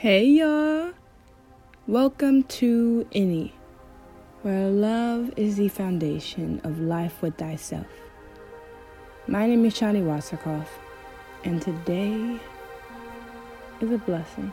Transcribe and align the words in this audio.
Hey 0.00 0.26
y'all! 0.26 0.92
Welcome 1.88 2.44
to 2.44 3.04
Inni, 3.10 3.50
where 4.42 4.68
love 4.68 5.32
is 5.36 5.56
the 5.56 5.66
foundation 5.66 6.60
of 6.62 6.78
life 6.78 7.20
with 7.20 7.36
thyself. 7.36 7.88
My 9.26 9.48
name 9.48 9.64
is 9.64 9.74
Shani 9.74 10.04
Wasserkoff, 10.04 10.68
and 11.42 11.60
today 11.60 12.38
is 13.80 13.90
a 13.90 13.98
blessing. 13.98 14.52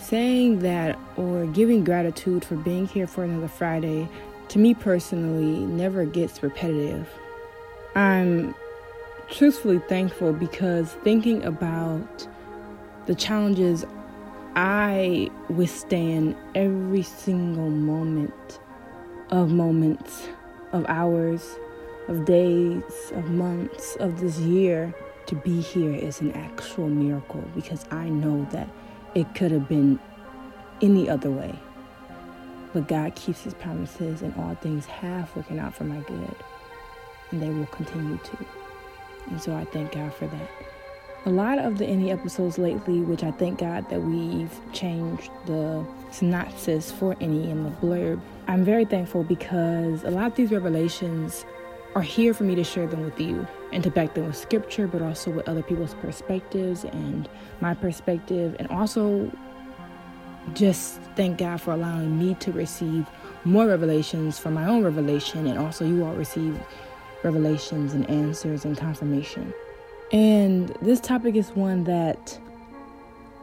Saying 0.00 0.58
that 0.62 0.98
or 1.16 1.46
giving 1.46 1.84
gratitude 1.84 2.44
for 2.44 2.56
being 2.56 2.88
here 2.88 3.06
for 3.06 3.22
another 3.22 3.46
Friday, 3.46 4.08
to 4.48 4.58
me 4.58 4.74
personally, 4.74 5.64
never 5.64 6.04
gets 6.04 6.42
repetitive. 6.42 7.08
I'm 7.94 8.52
truthfully 9.30 9.78
thankful 9.88 10.32
because 10.32 10.94
thinking 11.04 11.44
about 11.44 12.26
the 13.06 13.14
challenges 13.14 13.84
I 14.56 15.30
withstand 15.48 16.36
every 16.54 17.02
single 17.02 17.70
moment 17.70 18.58
of 19.30 19.50
moments, 19.50 20.28
of 20.72 20.84
hours, 20.88 21.56
of 22.08 22.24
days, 22.24 22.82
of 23.12 23.30
months, 23.30 23.96
of 23.96 24.20
this 24.20 24.38
year 24.38 24.94
to 25.26 25.34
be 25.34 25.60
here 25.60 25.92
is 25.92 26.20
an 26.20 26.32
actual 26.32 26.88
miracle 26.88 27.44
because 27.54 27.84
I 27.90 28.08
know 28.08 28.46
that 28.52 28.68
it 29.14 29.34
could 29.34 29.50
have 29.50 29.68
been 29.68 29.98
any 30.80 31.08
other 31.08 31.30
way. 31.30 31.58
But 32.72 32.88
God 32.88 33.14
keeps 33.14 33.42
his 33.42 33.54
promises 33.54 34.22
and 34.22 34.34
all 34.36 34.54
things 34.56 34.86
have 34.86 35.34
working 35.34 35.58
out 35.58 35.74
for 35.74 35.84
my 35.84 36.00
good. 36.00 36.34
And 37.30 37.42
they 37.42 37.48
will 37.48 37.66
continue 37.66 38.18
to. 38.18 38.46
And 39.30 39.40
so 39.40 39.54
I 39.54 39.64
thank 39.64 39.92
God 39.92 40.14
for 40.14 40.26
that. 40.26 40.50
A 41.26 41.30
lot 41.30 41.58
of 41.58 41.78
the 41.78 41.84
Inni 41.84 42.12
episodes 42.12 42.56
lately, 42.56 43.00
which 43.00 43.24
I 43.24 43.32
thank 43.32 43.58
God 43.58 43.90
that 43.90 44.00
we've 44.00 44.60
changed 44.72 45.28
the 45.46 45.84
synopsis 46.12 46.92
for 46.92 47.16
Inni 47.16 47.50
in 47.50 47.64
the 47.64 47.70
blurb, 47.70 48.20
I'm 48.46 48.64
very 48.64 48.84
thankful 48.84 49.24
because 49.24 50.04
a 50.04 50.10
lot 50.10 50.26
of 50.28 50.36
these 50.36 50.52
revelations 50.52 51.44
are 51.96 52.02
here 52.02 52.32
for 52.32 52.44
me 52.44 52.54
to 52.54 52.62
share 52.62 52.86
them 52.86 53.02
with 53.02 53.18
you 53.18 53.44
and 53.72 53.82
to 53.82 53.90
back 53.90 54.14
them 54.14 54.26
with 54.26 54.36
scripture, 54.36 54.86
but 54.86 55.02
also 55.02 55.32
with 55.32 55.48
other 55.48 55.64
people's 55.64 55.94
perspectives 55.94 56.84
and 56.84 57.28
my 57.60 57.74
perspective, 57.74 58.54
and 58.60 58.68
also 58.68 59.28
just 60.54 61.00
thank 61.16 61.38
God 61.38 61.60
for 61.60 61.72
allowing 61.72 62.16
me 62.16 62.34
to 62.34 62.52
receive 62.52 63.04
more 63.42 63.66
revelations 63.66 64.38
from 64.38 64.54
my 64.54 64.68
own 64.68 64.84
revelation, 64.84 65.48
and 65.48 65.58
also 65.58 65.84
you 65.84 66.04
all 66.04 66.14
receive 66.14 66.56
revelations 67.24 67.94
and 67.94 68.08
answers 68.08 68.64
and 68.64 68.78
confirmation. 68.78 69.52
And 70.12 70.68
this 70.80 71.00
topic 71.00 71.34
is 71.34 71.50
one 71.50 71.84
that 71.84 72.38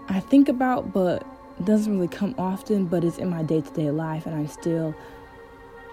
I 0.08 0.20
think 0.20 0.48
about, 0.50 0.94
but 0.94 1.26
doesn't 1.64 1.94
really 1.94 2.08
come 2.08 2.36
often, 2.38 2.86
but 2.86 3.04
it's 3.04 3.18
in 3.18 3.30
my 3.30 3.44
day 3.44 3.62
to 3.62 3.74
day 3.74 3.92
life, 3.92 4.26
and 4.26 4.36
I'm 4.36 4.48
still 4.48 4.96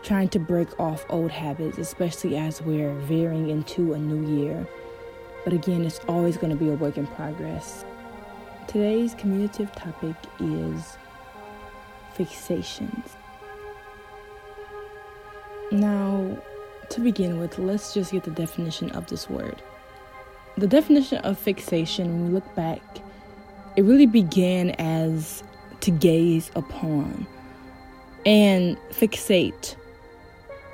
trying 0.03 0.29
to 0.31 0.39
break 0.39 0.79
off 0.81 1.05
old 1.11 1.31
habits, 1.31 1.77
especially 1.79 2.37
as 2.37 2.63
we're 2.63 2.95
veering 3.01 3.51
into 3.51 3.93
a 3.95 3.99
new 3.99 4.43
year. 4.43 4.67
But 5.45 5.53
again, 5.53 5.85
it's 5.85 6.01
always 6.09 6.37
going 6.37 6.51
to 6.51 6.57
be 6.57 6.69
a 6.69 6.75
work 6.75 6.97
in 6.97 7.07
progress. 7.07 7.85
Today's 8.67 9.15
communicative 9.15 9.73
topic 9.73 10.15
is 10.39 10.97
fixations. 12.17 13.11
Now, 15.73 16.39
to 16.91 17.01
begin 17.01 17.39
with, 17.39 17.59
let's 17.59 17.95
just 17.95 18.13
get 18.13 18.25
the 18.25 18.31
definition 18.31 18.91
of 18.91 19.07
this 19.07 19.29
word. 19.29 19.63
The 20.57 20.67
definition 20.67 21.19
of 21.19 21.39
fixation, 21.39 22.09
when 22.13 22.27
we 22.27 22.35
look 22.35 22.55
back, 22.55 22.83
it 23.77 23.83
really 23.83 24.07
began 24.07 24.71
as 24.79 25.43
to 25.81 25.91
gaze 25.91 26.51
upon. 26.55 27.27
And 28.27 28.77
fixate 28.91 29.77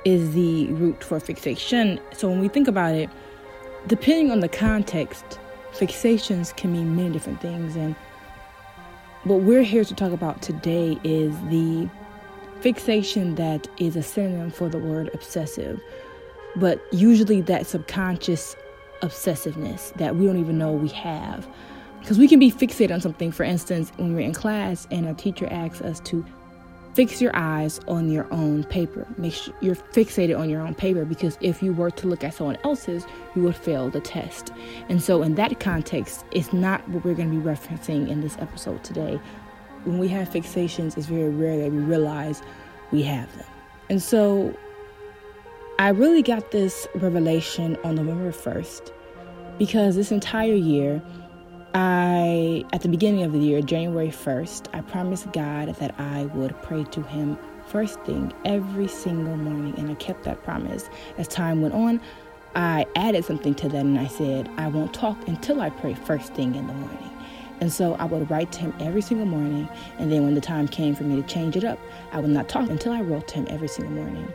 is 0.03 0.33
the 0.33 0.67
root 0.67 1.03
for 1.03 1.19
fixation. 1.19 1.99
So 2.13 2.29
when 2.29 2.39
we 2.39 2.47
think 2.47 2.67
about 2.67 2.95
it, 2.95 3.09
depending 3.87 4.31
on 4.31 4.41
the 4.41 4.49
context, 4.49 5.39
fixations 5.73 6.55
can 6.55 6.73
mean 6.73 6.95
many 6.95 7.09
different 7.11 7.41
things. 7.41 7.75
And 7.75 7.95
what 9.23 9.41
we're 9.41 9.63
here 9.63 9.85
to 9.85 9.93
talk 9.93 10.11
about 10.11 10.41
today 10.41 10.97
is 11.03 11.35
the 11.49 11.89
fixation 12.61 13.35
that 13.35 13.67
is 13.77 13.95
a 13.95 14.03
synonym 14.03 14.51
for 14.51 14.67
the 14.67 14.79
word 14.79 15.09
obsessive, 15.13 15.79
but 16.55 16.81
usually 16.91 17.41
that 17.41 17.67
subconscious 17.67 18.55
obsessiveness 19.01 19.93
that 19.95 20.15
we 20.15 20.25
don't 20.25 20.37
even 20.37 20.57
know 20.57 20.71
we 20.71 20.89
have. 20.89 21.47
Because 21.99 22.17
we 22.17 22.27
can 22.27 22.39
be 22.39 22.51
fixated 22.51 22.93
on 22.93 23.01
something, 23.01 23.31
for 23.31 23.43
instance, 23.43 23.91
when 23.97 24.13
we're 24.13 24.21
in 24.21 24.33
class 24.33 24.87
and 24.91 25.07
a 25.07 25.13
teacher 25.13 25.47
asks 25.51 25.81
us 25.81 25.99
to 26.01 26.25
fix 26.97 27.21
your 27.21 27.35
eyes 27.35 27.79
on 27.87 28.11
your 28.11 28.27
own 28.33 28.63
paper. 28.63 29.05
Make 29.17 29.33
sure 29.33 29.53
you're 29.61 29.75
fixated 29.75 30.35
on 30.35 30.49
your 30.49 30.61
own 30.61 30.73
paper 30.73 31.05
because 31.05 31.37
if 31.41 31.61
you 31.61 31.71
were 31.71 31.91
to 31.91 32.07
look 32.07 32.23
at 32.23 32.33
someone 32.33 32.57
else's, 32.63 33.05
you 33.35 33.43
would 33.43 33.55
fail 33.55 33.89
the 33.89 33.99
test. 33.99 34.51
And 34.89 34.99
so, 34.99 35.21
in 35.21 35.35
that 35.35 35.59
context, 35.59 36.25
it's 36.31 36.53
not 36.53 36.87
what 36.89 37.05
we're 37.05 37.13
going 37.13 37.29
to 37.29 37.37
be 37.37 37.43
referencing 37.43 38.09
in 38.09 38.21
this 38.21 38.35
episode 38.39 38.83
today. 38.83 39.19
When 39.83 39.99
we 39.99 40.07
have 40.07 40.29
fixations, 40.29 40.97
it's 40.97 41.05
very 41.05 41.29
rare 41.29 41.57
that 41.57 41.71
we 41.71 41.83
realize 41.83 42.41
we 42.91 43.03
have 43.03 43.31
them. 43.37 43.45
And 43.91 44.01
so, 44.01 44.57
I 45.79 45.89
really 45.89 46.23
got 46.23 46.49
this 46.49 46.87
revelation 46.95 47.77
on 47.83 47.95
November 47.95 48.31
1st 48.31 48.91
because 49.59 49.95
this 49.95 50.11
entire 50.11 50.55
year, 50.55 51.03
I, 51.75 52.65
at 52.73 52.81
the 52.81 52.89
beginning 52.89 53.21
of 53.21 53.31
the 53.31 53.37
year, 53.37 53.61
January 53.61 54.07
1st, 54.07 54.69
I 54.73 54.81
promised 54.81 55.31
God 55.33 55.75
that 55.75 55.93
I 55.99 56.25
would 56.33 56.59
pray 56.63 56.83
to 56.83 57.03
Him 57.03 57.37
first 57.67 57.99
thing 58.01 58.33
every 58.43 58.87
single 58.87 59.37
morning, 59.37 59.75
and 59.77 59.91
I 59.91 59.93
kept 59.93 60.23
that 60.23 60.43
promise. 60.43 60.89
As 61.19 61.27
time 61.27 61.61
went 61.61 61.75
on, 61.75 62.01
I 62.55 62.87
added 62.95 63.23
something 63.23 63.53
to 63.53 63.69
that 63.69 63.85
and 63.85 63.99
I 63.99 64.07
said, 64.07 64.49
I 64.57 64.69
won't 64.69 64.95
talk 64.95 65.27
until 65.27 65.61
I 65.61 65.69
pray 65.69 65.93
first 65.93 66.33
thing 66.33 66.55
in 66.55 66.65
the 66.65 66.73
morning. 66.73 67.11
And 67.61 67.71
so 67.71 67.93
I 67.95 68.05
would 68.05 68.31
write 68.31 68.51
to 68.53 68.61
him 68.61 68.73
every 68.79 69.01
single 69.01 69.27
morning. 69.27 69.69
And 69.99 70.11
then 70.11 70.23
when 70.23 70.33
the 70.33 70.41
time 70.41 70.67
came 70.67 70.95
for 70.95 71.03
me 71.03 71.21
to 71.21 71.27
change 71.27 71.55
it 71.55 71.63
up, 71.63 71.77
I 72.11 72.19
would 72.19 72.31
not 72.31 72.49
talk 72.49 72.67
until 72.67 72.93
I 72.93 73.01
wrote 73.01 73.27
to 73.27 73.35
him 73.35 73.47
every 73.47 73.67
single 73.67 73.93
morning. 73.93 74.33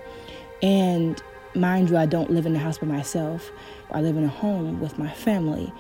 And 0.63 1.21
mind 1.55 1.91
you, 1.91 1.97
I 1.97 2.07
don't 2.07 2.31
live 2.31 2.47
in 2.47 2.53
the 2.53 2.59
house 2.59 2.79
by 2.79 2.87
myself. 2.87 3.51
I 3.91 4.01
live 4.01 4.17
in 4.17 4.25
a 4.25 4.29
home 4.29 4.81
with 4.81 4.99
my 4.99 5.11
family 5.11 5.73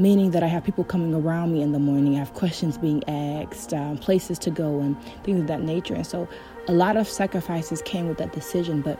meaning 0.00 0.30
that 0.30 0.42
I 0.42 0.46
have 0.46 0.64
people 0.64 0.82
coming 0.82 1.14
around 1.14 1.52
me 1.52 1.60
in 1.60 1.72
the 1.72 1.78
morning. 1.78 2.16
I 2.16 2.20
have 2.20 2.32
questions 2.32 2.78
being 2.78 3.06
asked, 3.06 3.74
um, 3.74 3.98
places 3.98 4.38
to 4.40 4.50
go, 4.50 4.80
and 4.80 4.96
things 5.24 5.40
of 5.40 5.46
that 5.48 5.60
nature. 5.60 5.94
And 5.94 6.06
so 6.06 6.26
a 6.68 6.72
lot 6.72 6.96
of 6.96 7.06
sacrifices 7.06 7.82
came 7.82 8.08
with 8.08 8.16
that 8.16 8.32
decision, 8.32 8.80
but 8.80 8.98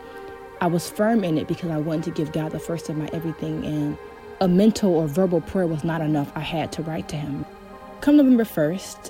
I 0.61 0.67
was 0.67 0.89
firm 0.89 1.23
in 1.23 1.39
it 1.39 1.47
because 1.47 1.71
I 1.71 1.77
wanted 1.77 2.03
to 2.03 2.11
give 2.11 2.31
God 2.31 2.51
the 2.51 2.59
first 2.59 2.87
of 2.87 2.97
my 2.97 3.09
everything. 3.13 3.65
And 3.65 3.97
a 4.41 4.47
mental 4.47 4.93
or 4.93 5.07
verbal 5.07 5.41
prayer 5.41 5.65
was 5.65 5.83
not 5.83 6.01
enough. 6.01 6.31
I 6.35 6.41
had 6.41 6.71
to 6.73 6.83
write 6.83 7.09
to 7.09 7.15
Him. 7.15 7.45
Come 8.01 8.17
November 8.17 8.43
1st, 8.43 9.09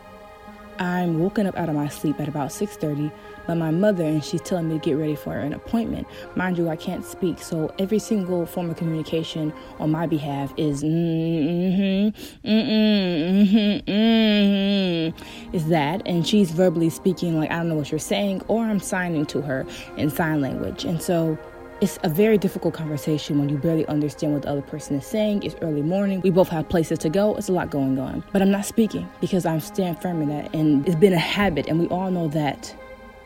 I'm 0.80 1.20
woken 1.20 1.46
up 1.48 1.58
out 1.58 1.70
of 1.70 1.76
my 1.76 1.88
sleep 1.88 2.20
at 2.20 2.28
about 2.28 2.50
6:30 2.50 3.12
by 3.48 3.54
my 3.54 3.72
mother 3.72 4.04
and 4.04 4.24
she's 4.24 4.42
telling 4.42 4.70
me 4.70 4.80
to 4.80 4.80
get 4.80 4.94
ready 4.94 5.16
for 5.16 5.36
an 5.36 5.54
appointment. 5.54 6.08
Mind 6.36 6.58
you, 6.58 6.70
I 6.70 6.76
can't 6.76 7.06
speak, 7.06 7.40
so 7.40 7.74
every 7.80 8.00
single 8.00 8.46
form 8.46 8.70
of 8.70 8.78
communication 8.78 9.52
on 9.80 9.92
my 9.92 10.08
behalf 10.08 10.54
is 10.58 10.84
mm-hmm, 10.84 12.10
mm-hmm, 12.48 13.42
mm-hmm, 13.42 13.92
mm-hmm, 13.92 15.56
is 15.56 15.68
that 15.68 16.02
and 16.06 16.26
she's 16.28 16.52
verbally 16.52 16.90
speaking 16.90 17.38
like 17.38 17.52
I 17.52 17.58
don't 17.58 17.70
know 17.70 17.76
what 17.76 17.92
you're 17.92 18.00
saying 18.00 18.42
or 18.48 18.64
I'm 18.64 18.80
signing 18.80 19.26
to 19.28 19.42
her 19.42 19.66
in 19.98 20.10
sign 20.10 20.42
language. 20.42 20.86
And 20.86 21.02
so 21.02 21.38
it's 21.82 21.98
a 22.04 22.10
very 22.10 22.38
difficult 22.38 22.76
conversation 22.76 23.40
when 23.40 23.50
you 23.50 23.58
barely 23.58 23.88
understand 23.88 24.34
what 24.34 24.44
the 24.44 24.50
other 24.50 24.62
person 24.62 24.96
is 24.96 25.06
saying. 25.06 25.42
It's 25.42 25.56
early 25.64 25.82
morning. 25.82 26.22
We 26.22 26.30
both 26.30 26.50
have 26.50 26.70
places 26.70 27.00
to 27.00 27.10
go. 27.10 27.36
It's 27.36 27.50
a 27.50 27.54
lot 27.54 27.72
going 27.72 27.98
on. 27.98 28.24
But 28.32 28.44
I'm 28.44 28.52
not 28.52 28.66
speaking 28.66 29.10
because 29.20 29.48
I'm 29.48 29.60
staying 29.60 29.96
firm 29.96 30.22
in 30.22 30.30
that. 30.30 30.54
And 30.54 30.86
it's 30.88 30.96
been 30.96 31.12
a 31.12 31.18
habit. 31.18 31.68
And 31.68 31.80
we 31.80 31.88
all 31.88 32.12
know 32.12 32.28
that 32.30 32.76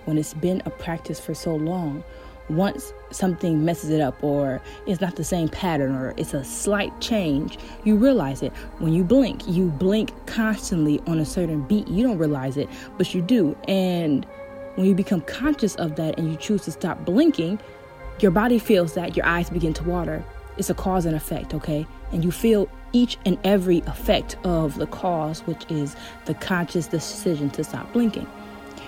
when 0.06 0.18
it's 0.18 0.34
been 0.34 0.64
a 0.66 0.70
practice 0.70 1.20
for 1.20 1.34
so 1.34 1.54
long, 1.54 2.02
once 2.48 2.94
something 3.12 3.66
messes 3.66 3.90
it 3.90 4.00
up 4.00 4.24
or 4.24 4.62
it's 4.88 5.02
not 5.02 5.18
the 5.18 5.24
same 5.24 5.50
pattern 5.50 5.94
or 5.94 6.14
it's 6.16 6.34
a 6.34 6.46
slight 6.46 6.98
change, 7.02 7.58
you 7.84 7.98
realize 7.98 8.42
it. 8.42 8.54
When 8.78 8.94
you 8.94 9.04
blink, 9.04 9.46
you 9.48 9.68
blink 9.68 10.14
constantly 10.28 11.02
on 11.08 11.20
a 11.20 11.26
certain 11.26 11.62
beat. 11.64 11.90
You 11.90 12.04
don't 12.04 12.18
realize 12.18 12.56
it, 12.56 12.70
but 12.98 13.14
you 13.14 13.22
do. 13.22 13.58
And 13.68 14.26
when 14.76 14.86
you 14.86 14.96
become 14.96 15.22
conscious 15.22 15.76
of 15.76 15.98
that 15.98 16.18
and 16.18 16.30
you 16.32 16.38
choose 16.38 16.64
to 16.64 16.72
stop 16.72 17.04
blinking, 17.04 17.60
your 18.20 18.32
body 18.32 18.60
feels 18.60 18.94
that 18.94 19.16
your 19.16 19.26
eyes 19.26 19.50
begin 19.50 19.74
to 19.74 19.84
water. 19.84 20.24
It's 20.58 20.70
a 20.70 20.74
cause 20.74 21.06
and 21.06 21.16
effect, 21.16 21.54
okay? 21.54 21.86
And 22.12 22.24
you 22.24 22.32
feel 22.32 22.70
each 22.94 23.18
and 23.26 23.38
every 23.44 23.80
effect 23.80 24.38
of 24.46 24.78
the 24.78 24.88
cause, 24.88 25.42
which 25.42 25.70
is 25.70 25.96
the 26.26 26.34
conscious 26.34 26.88
decision 26.88 27.50
to 27.52 27.64
stop 27.64 27.92
blinking. 27.92 28.28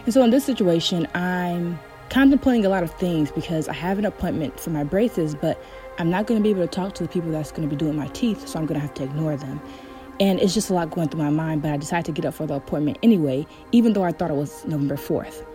And 0.06 0.14
so 0.14 0.24
in 0.24 0.30
this 0.30 0.46
situation, 0.46 1.08
I'm 1.14 1.78
contemplating 2.10 2.66
a 2.66 2.70
lot 2.70 2.84
of 2.84 2.92
things 2.92 3.32
because 3.32 3.68
I 3.68 3.74
have 3.74 4.00
an 4.00 4.06
appointment 4.06 4.58
for 4.60 4.70
my 4.70 4.86
braces, 4.86 5.36
but 5.36 5.62
I'm 6.00 6.10
not 6.10 6.26
going 6.26 6.40
to 6.40 6.44
be 6.44 6.52
able 6.52 6.62
to 6.62 6.68
talk 6.68 6.96
to 6.96 7.04
the 7.04 7.10
people 7.10 7.32
that's 7.32 7.52
going 7.52 7.68
to 7.68 7.76
be 7.76 7.78
doing 7.78 7.98
my 7.98 8.08
teeth, 8.08 8.48
so 8.48 8.60
I'm 8.60 8.66
going 8.66 8.80
to 8.80 8.86
have 8.86 8.94
to 8.94 9.04
ignore 9.04 9.36
them. 9.36 9.60
And 10.22 10.40
it's 10.40 10.54
just 10.54 10.70
a 10.70 10.74
lot 10.74 10.90
going 10.90 11.10
through 11.10 11.22
my 11.22 11.30
mind, 11.30 11.62
but 11.62 11.72
I 11.72 11.78
decided 11.78 12.06
to 12.06 12.12
get 12.14 12.26
up 12.26 12.34
for 12.34 12.48
the 12.48 12.54
appointment 12.54 12.98
anyway, 13.04 13.46
even 13.74 13.92
though 13.92 14.04
I 14.04 14.14
thought 14.14 14.32
it 14.32 14.36
was 14.36 14.64
November 14.66 14.96
4th. 14.96 15.46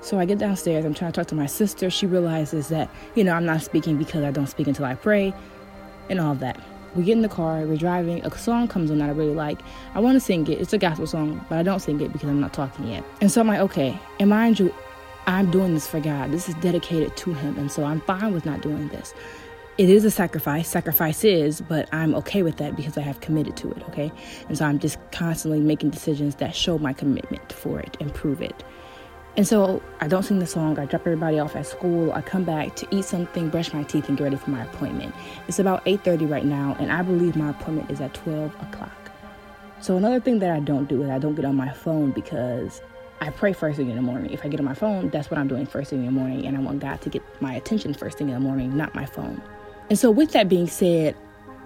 So 0.00 0.18
I 0.18 0.24
get 0.24 0.38
downstairs, 0.38 0.84
I'm 0.84 0.94
trying 0.94 1.12
to 1.12 1.20
talk 1.20 1.26
to 1.28 1.34
my 1.34 1.46
sister. 1.46 1.90
She 1.90 2.06
realizes 2.06 2.68
that, 2.68 2.88
you 3.14 3.24
know, 3.24 3.32
I'm 3.32 3.44
not 3.44 3.62
speaking 3.62 3.96
because 3.96 4.24
I 4.24 4.30
don't 4.30 4.46
speak 4.46 4.66
until 4.66 4.84
I 4.84 4.94
pray 4.94 5.34
and 6.08 6.20
all 6.20 6.34
that. 6.36 6.60
We 6.94 7.04
get 7.04 7.12
in 7.12 7.22
the 7.22 7.28
car, 7.28 7.60
we're 7.66 7.76
driving, 7.76 8.24
a 8.24 8.38
song 8.38 8.66
comes 8.66 8.90
on 8.90 8.98
that 8.98 9.10
I 9.10 9.12
really 9.12 9.34
like. 9.34 9.60
I 9.94 10.00
want 10.00 10.16
to 10.16 10.20
sing 10.20 10.46
it. 10.46 10.60
It's 10.60 10.72
a 10.72 10.78
gospel 10.78 11.06
song, 11.06 11.44
but 11.48 11.58
I 11.58 11.62
don't 11.62 11.80
sing 11.80 12.00
it 12.00 12.12
because 12.12 12.28
I'm 12.28 12.40
not 12.40 12.52
talking 12.52 12.88
yet. 12.88 13.04
And 13.20 13.30
so 13.30 13.40
I'm 13.40 13.48
like, 13.48 13.60
okay, 13.60 13.98
and 14.18 14.30
mind 14.30 14.58
you, 14.58 14.74
I'm 15.26 15.50
doing 15.50 15.74
this 15.74 15.86
for 15.86 16.00
God. 16.00 16.30
This 16.30 16.48
is 16.48 16.54
dedicated 16.56 17.16
to 17.18 17.34
Him. 17.34 17.58
And 17.58 17.70
so 17.70 17.84
I'm 17.84 18.00
fine 18.00 18.32
with 18.32 18.46
not 18.46 18.62
doing 18.62 18.88
this 18.88 19.12
it 19.78 19.88
is 19.88 20.04
a 20.04 20.10
sacrifice. 20.10 20.68
Sacrifice 20.68 21.22
is, 21.22 21.60
but 21.60 21.88
I'm 21.92 22.12
okay 22.16 22.42
with 22.42 22.56
that 22.56 22.74
because 22.74 22.98
I 22.98 23.02
have 23.02 23.20
committed 23.20 23.56
to 23.58 23.70
it, 23.70 23.82
okay? 23.88 24.10
And 24.48 24.58
so 24.58 24.64
I'm 24.64 24.80
just 24.80 24.98
constantly 25.12 25.60
making 25.60 25.90
decisions 25.90 26.34
that 26.36 26.54
show 26.54 26.78
my 26.78 26.92
commitment 26.92 27.52
for 27.52 27.78
it 27.78 27.96
and 28.00 28.12
prove 28.12 28.42
it. 28.42 28.64
And 29.38 29.46
so 29.46 29.80
I 30.00 30.08
don't 30.08 30.24
sing 30.24 30.40
the 30.40 30.48
song. 30.48 30.80
I 30.80 30.84
drop 30.86 31.02
everybody 31.02 31.38
off 31.38 31.54
at 31.54 31.64
school. 31.64 32.10
I 32.10 32.22
come 32.22 32.42
back 32.42 32.74
to 32.74 32.88
eat 32.90 33.04
something, 33.04 33.50
brush 33.50 33.72
my 33.72 33.84
teeth, 33.84 34.08
and 34.08 34.18
get 34.18 34.24
ready 34.24 34.36
for 34.36 34.50
my 34.50 34.64
appointment. 34.64 35.14
It's 35.46 35.60
about 35.60 35.80
8:30 35.86 36.26
right 36.26 36.44
now, 36.44 36.76
and 36.80 36.90
I 36.90 37.02
believe 37.02 37.36
my 37.36 37.50
appointment 37.50 37.88
is 37.88 38.00
at 38.00 38.12
12 38.14 38.52
o'clock. 38.62 39.12
So 39.80 39.96
another 39.96 40.18
thing 40.18 40.40
that 40.40 40.50
I 40.50 40.58
don't 40.58 40.88
do 40.88 41.04
is 41.04 41.08
I 41.08 41.20
don't 41.20 41.36
get 41.36 41.44
on 41.44 41.54
my 41.54 41.70
phone 41.70 42.10
because 42.10 42.82
I 43.20 43.30
pray 43.30 43.52
first 43.52 43.76
thing 43.76 43.88
in 43.88 43.94
the 43.94 44.02
morning. 44.02 44.32
If 44.32 44.44
I 44.44 44.48
get 44.48 44.58
on 44.58 44.66
my 44.66 44.74
phone, 44.74 45.08
that's 45.10 45.30
what 45.30 45.38
I'm 45.38 45.46
doing 45.46 45.66
first 45.66 45.90
thing 45.90 46.00
in 46.00 46.06
the 46.06 46.10
morning, 46.10 46.44
and 46.44 46.56
I 46.56 46.60
want 46.60 46.80
God 46.80 47.00
to 47.02 47.08
get 47.08 47.22
my 47.40 47.54
attention 47.54 47.94
first 47.94 48.18
thing 48.18 48.30
in 48.30 48.34
the 48.34 48.40
morning, 48.40 48.76
not 48.76 48.92
my 48.96 49.06
phone. 49.06 49.40
And 49.88 49.96
so, 49.96 50.10
with 50.10 50.32
that 50.32 50.48
being 50.48 50.66
said, 50.66 51.14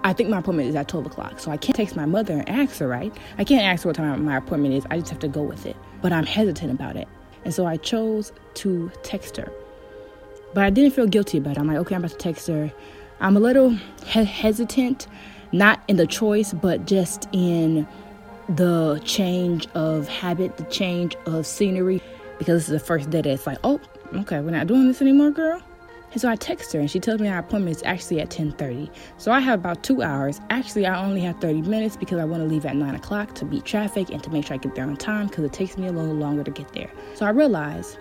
I 0.04 0.12
think 0.12 0.28
my 0.28 0.40
appointment 0.40 0.68
is 0.68 0.74
at 0.74 0.88
12 0.88 1.06
o'clock. 1.06 1.40
So 1.40 1.50
I 1.50 1.56
can't 1.56 1.76
text 1.76 1.96
my 1.96 2.04
mother 2.04 2.34
and 2.34 2.46
ask 2.50 2.80
her, 2.80 2.88
right? 2.88 3.16
I 3.38 3.44
can't 3.44 3.62
ask 3.62 3.84
her 3.84 3.88
what 3.88 3.96
time 3.96 4.22
my 4.26 4.36
appointment 4.36 4.74
is. 4.74 4.84
I 4.90 4.98
just 4.98 5.08
have 5.08 5.20
to 5.20 5.28
go 5.28 5.42
with 5.42 5.64
it. 5.64 5.76
But 6.02 6.12
I'm 6.12 6.26
hesitant 6.26 6.70
about 6.70 6.96
it. 6.96 7.08
And 7.44 7.52
so 7.52 7.66
I 7.66 7.76
chose 7.76 8.32
to 8.54 8.90
text 9.02 9.36
her. 9.36 9.50
But 10.54 10.64
I 10.64 10.70
didn't 10.70 10.92
feel 10.92 11.06
guilty 11.06 11.38
about 11.38 11.56
it. 11.56 11.60
I'm 11.60 11.66
like, 11.66 11.78
okay, 11.78 11.94
I'm 11.94 12.04
about 12.04 12.12
to 12.12 12.16
text 12.18 12.46
her. 12.48 12.72
I'm 13.20 13.36
a 13.36 13.40
little 13.40 13.70
he- 14.04 14.24
hesitant, 14.24 15.06
not 15.52 15.82
in 15.88 15.96
the 15.96 16.06
choice, 16.06 16.52
but 16.52 16.86
just 16.86 17.28
in 17.32 17.86
the 18.48 19.00
change 19.04 19.66
of 19.74 20.08
habit, 20.08 20.56
the 20.56 20.64
change 20.64 21.16
of 21.26 21.46
scenery. 21.46 22.02
Because 22.38 22.62
this 22.62 22.64
is 22.64 22.80
the 22.80 22.86
first 22.86 23.10
day 23.10 23.22
that 23.22 23.30
it's 23.30 23.46
like, 23.46 23.58
oh, 23.64 23.80
okay, 24.14 24.40
we're 24.40 24.50
not 24.50 24.66
doing 24.66 24.88
this 24.88 25.00
anymore, 25.00 25.30
girl. 25.30 25.62
And 26.12 26.20
so 26.20 26.28
I 26.28 26.36
text 26.36 26.72
her 26.72 26.80
and 26.80 26.90
she 26.90 27.00
tells 27.00 27.20
me 27.20 27.28
our 27.28 27.38
appointment 27.38 27.76
is 27.76 27.82
actually 27.84 28.20
at 28.20 28.30
10:30. 28.30 28.90
So 29.16 29.32
I 29.32 29.40
have 29.40 29.60
about 29.60 29.82
two 29.82 30.02
hours. 30.02 30.40
Actually, 30.50 30.86
I 30.86 31.02
only 31.02 31.22
have 31.22 31.40
30 31.40 31.62
minutes 31.62 31.96
because 31.96 32.18
I 32.18 32.24
want 32.24 32.42
to 32.42 32.48
leave 32.48 32.66
at 32.66 32.76
9 32.76 32.94
o'clock 32.94 33.34
to 33.36 33.44
beat 33.44 33.64
traffic 33.64 34.10
and 34.10 34.22
to 34.22 34.30
make 34.30 34.46
sure 34.46 34.54
I 34.54 34.58
get 34.58 34.74
there 34.74 34.84
on 34.84 34.96
time 34.96 35.28
because 35.28 35.44
it 35.44 35.52
takes 35.52 35.78
me 35.78 35.86
a 35.86 35.92
little 35.92 36.14
longer 36.14 36.44
to 36.44 36.50
get 36.50 36.72
there. 36.74 36.90
So 37.14 37.24
I 37.24 37.30
realize, 37.30 37.96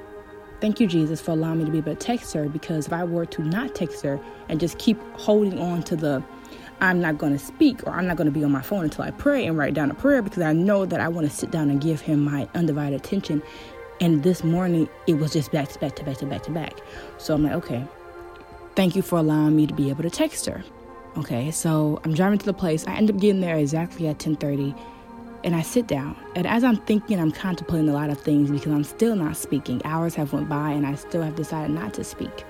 thank 0.60 0.80
you, 0.80 0.88
Jesus, 0.88 1.22
for 1.22 1.32
allowing 1.32 1.60
me 1.60 1.66
to 1.66 1.72
be 1.72 1.78
able 1.78 1.96
to 1.96 2.00
text 2.00 2.34
her 2.34 2.50
because 2.50 2.88
if 2.88 2.94
I 2.94 3.04
were 3.04 3.26
to 3.26 3.44
not 3.44 3.76
text 3.76 4.04
her 4.04 4.20
and 4.50 4.60
just 4.60 4.78
keep 4.78 5.02
holding 5.14 5.58
on 5.60 5.84
to 5.84 5.96
the 5.96 6.24
I'm 6.82 7.00
not 7.00 7.20
going 7.20 7.32
to 7.34 7.40
speak 7.40 7.86
or 7.86 7.92
I'm 7.92 8.08
not 8.08 8.18
going 8.18 8.26
to 8.26 8.32
be 8.32 8.44
on 8.44 8.52
my 8.52 8.64
phone 8.64 8.84
until 8.84 9.06
I 9.06 9.12
pray 9.12 9.46
and 9.46 9.56
write 9.56 9.76
down 9.76 9.92
a 9.92 9.94
prayer 9.94 10.24
because 10.24 10.42
I 10.42 10.52
know 10.52 10.84
that 10.88 11.00
I 11.00 11.08
want 11.08 11.30
to 11.30 11.36
sit 11.36 11.52
down 11.52 11.70
and 11.70 11.80
give 11.80 12.02
him 12.02 12.22
my 12.22 12.50
undivided 12.56 13.00
attention. 13.00 13.44
And 14.00 14.24
this 14.24 14.44
morning, 14.44 14.90
it 15.06 15.14
was 15.14 15.32
just 15.32 15.52
back 15.52 15.70
to 15.70 15.80
back 15.80 15.96
to 15.98 16.04
back 16.04 16.18
to 16.18 16.26
back 16.26 16.42
to 16.44 16.52
back. 16.52 16.74
So 17.20 17.36
I'm 17.36 17.44
like, 17.44 17.54
okay, 17.54 17.88
Thank 18.76 18.96
you 18.96 19.02
for 19.02 19.20
allowing 19.20 19.56
me 19.56 19.68
to 19.68 19.74
be 19.74 19.90
able 19.90 20.04
to 20.04 20.10
text 20.10 20.46
her. 20.46 20.64
Okay, 21.18 21.52
so 21.52 22.00
I'm 22.04 22.14
driving 22.14 22.40
to 22.40 22.46
the 22.46 22.54
place. 22.54 22.88
I 22.88 22.96
end 22.96 23.10
up 23.10 23.18
getting 23.18 23.42
there 23.42 23.58
exactly 23.58 24.08
at 24.08 24.18
10:30, 24.20 24.74
and 25.44 25.56
I 25.56 25.62
sit 25.62 25.88
down. 25.88 26.16
And 26.36 26.48
as 26.48 26.64
I'm 26.64 26.78
thinking, 26.78 27.20
I'm 27.20 27.32
contemplating 27.32 27.90
a 27.90 27.94
lot 27.94 28.10
of 28.10 28.20
things 28.22 28.50
because 28.50 28.72
I'm 28.72 28.86
still 28.86 29.16
not 29.16 29.36
speaking. 29.36 29.82
Hours 29.84 30.16
have 30.16 30.32
went 30.32 30.48
by, 30.48 30.72
and 30.72 30.88
I 30.88 30.96
still 30.96 31.22
have 31.22 31.36
decided 31.36 31.76
not 31.76 31.94
to 31.96 32.04
speak 32.06 32.46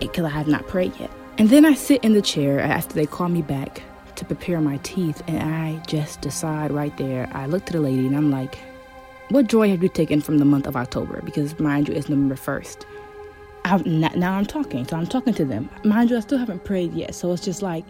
because 0.00 0.24
I 0.24 0.30
have 0.30 0.48
not 0.48 0.66
prayed 0.66 0.92
yet. 0.98 1.10
And 1.38 1.50
then 1.50 1.64
I 1.64 1.74
sit 1.74 2.02
in 2.02 2.14
the 2.14 2.22
chair 2.22 2.58
after 2.58 2.94
they 2.94 3.06
call 3.06 3.28
me 3.28 3.42
back 3.42 3.82
to 4.16 4.24
prepare 4.24 4.60
my 4.60 4.78
teeth, 4.82 5.22
and 5.28 5.40
I 5.40 5.80
just 5.86 6.20
decide 6.20 6.72
right 6.72 6.94
there. 6.96 7.30
I 7.32 7.46
look 7.46 7.64
to 7.66 7.74
the 7.74 7.80
lady, 7.80 8.06
and 8.08 8.16
I'm 8.16 8.30
like, 8.32 8.58
"What 9.28 9.46
joy 9.46 9.70
have 9.70 9.84
you 9.84 9.88
taken 9.88 10.20
from 10.20 10.38
the 10.38 10.44
month 10.44 10.66
of 10.66 10.74
October?" 10.74 11.22
Because 11.24 11.58
mind 11.60 11.88
you, 11.88 11.94
it's 11.94 12.08
November 12.08 12.34
1st. 12.34 12.86
I've, 13.64 13.84
now 13.86 14.32
I'm 14.32 14.46
talking, 14.46 14.86
so 14.86 14.96
I'm 14.96 15.06
talking 15.06 15.34
to 15.34 15.44
them. 15.44 15.68
Mind 15.84 16.10
you, 16.10 16.16
I 16.16 16.20
still 16.20 16.38
haven't 16.38 16.64
prayed 16.64 16.92
yet, 16.94 17.14
so 17.14 17.32
it's 17.32 17.44
just 17.44 17.62
like, 17.62 17.84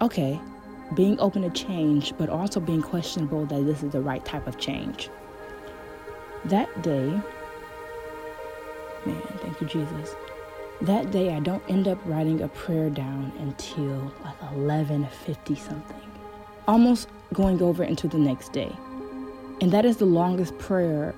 okay, 0.00 0.40
being 0.94 1.18
open 1.20 1.42
to 1.42 1.50
change, 1.50 2.12
but 2.18 2.28
also 2.28 2.60
being 2.60 2.82
questionable 2.82 3.46
that 3.46 3.64
this 3.64 3.82
is 3.82 3.92
the 3.92 4.00
right 4.00 4.24
type 4.24 4.46
of 4.46 4.58
change. 4.58 5.10
That 6.46 6.82
day, 6.82 7.06
man, 9.06 9.22
thank 9.38 9.60
you, 9.60 9.66
Jesus. 9.66 10.14
That 10.80 11.12
day, 11.12 11.32
I 11.34 11.40
don't 11.40 11.62
end 11.68 11.86
up 11.86 11.98
writing 12.04 12.40
a 12.40 12.48
prayer 12.48 12.90
down 12.90 13.32
until 13.38 14.12
like 14.24 14.40
11:50 14.54 15.56
something, 15.56 16.10
almost 16.66 17.08
going 17.32 17.62
over 17.62 17.84
into 17.84 18.08
the 18.08 18.18
next 18.18 18.52
day, 18.52 18.74
and 19.60 19.70
that 19.70 19.84
is 19.84 19.98
the 19.98 20.06
longest 20.06 20.58
prayer 20.58 21.14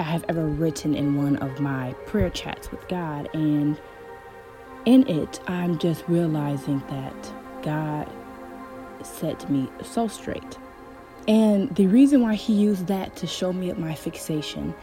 I 0.00 0.04
have 0.04 0.24
ever 0.30 0.46
written 0.46 0.94
in 0.94 1.16
one 1.16 1.36
of 1.36 1.60
my 1.60 1.92
prayer 2.06 2.30
chats 2.30 2.70
with 2.70 2.88
God. 2.88 3.28
And 3.34 3.78
in 4.86 5.06
it, 5.06 5.40
I'm 5.46 5.78
just 5.78 6.04
realizing 6.08 6.82
that 6.88 7.32
God 7.62 8.10
set 9.04 9.48
me 9.50 9.68
so 9.82 10.08
straight. 10.08 10.58
And 11.28 11.74
the 11.76 11.86
reason 11.86 12.22
why 12.22 12.34
He 12.34 12.54
used 12.54 12.86
that 12.86 13.14
to 13.16 13.26
show 13.26 13.52
me 13.52 13.70
my 13.74 13.94
fixation 13.94 14.74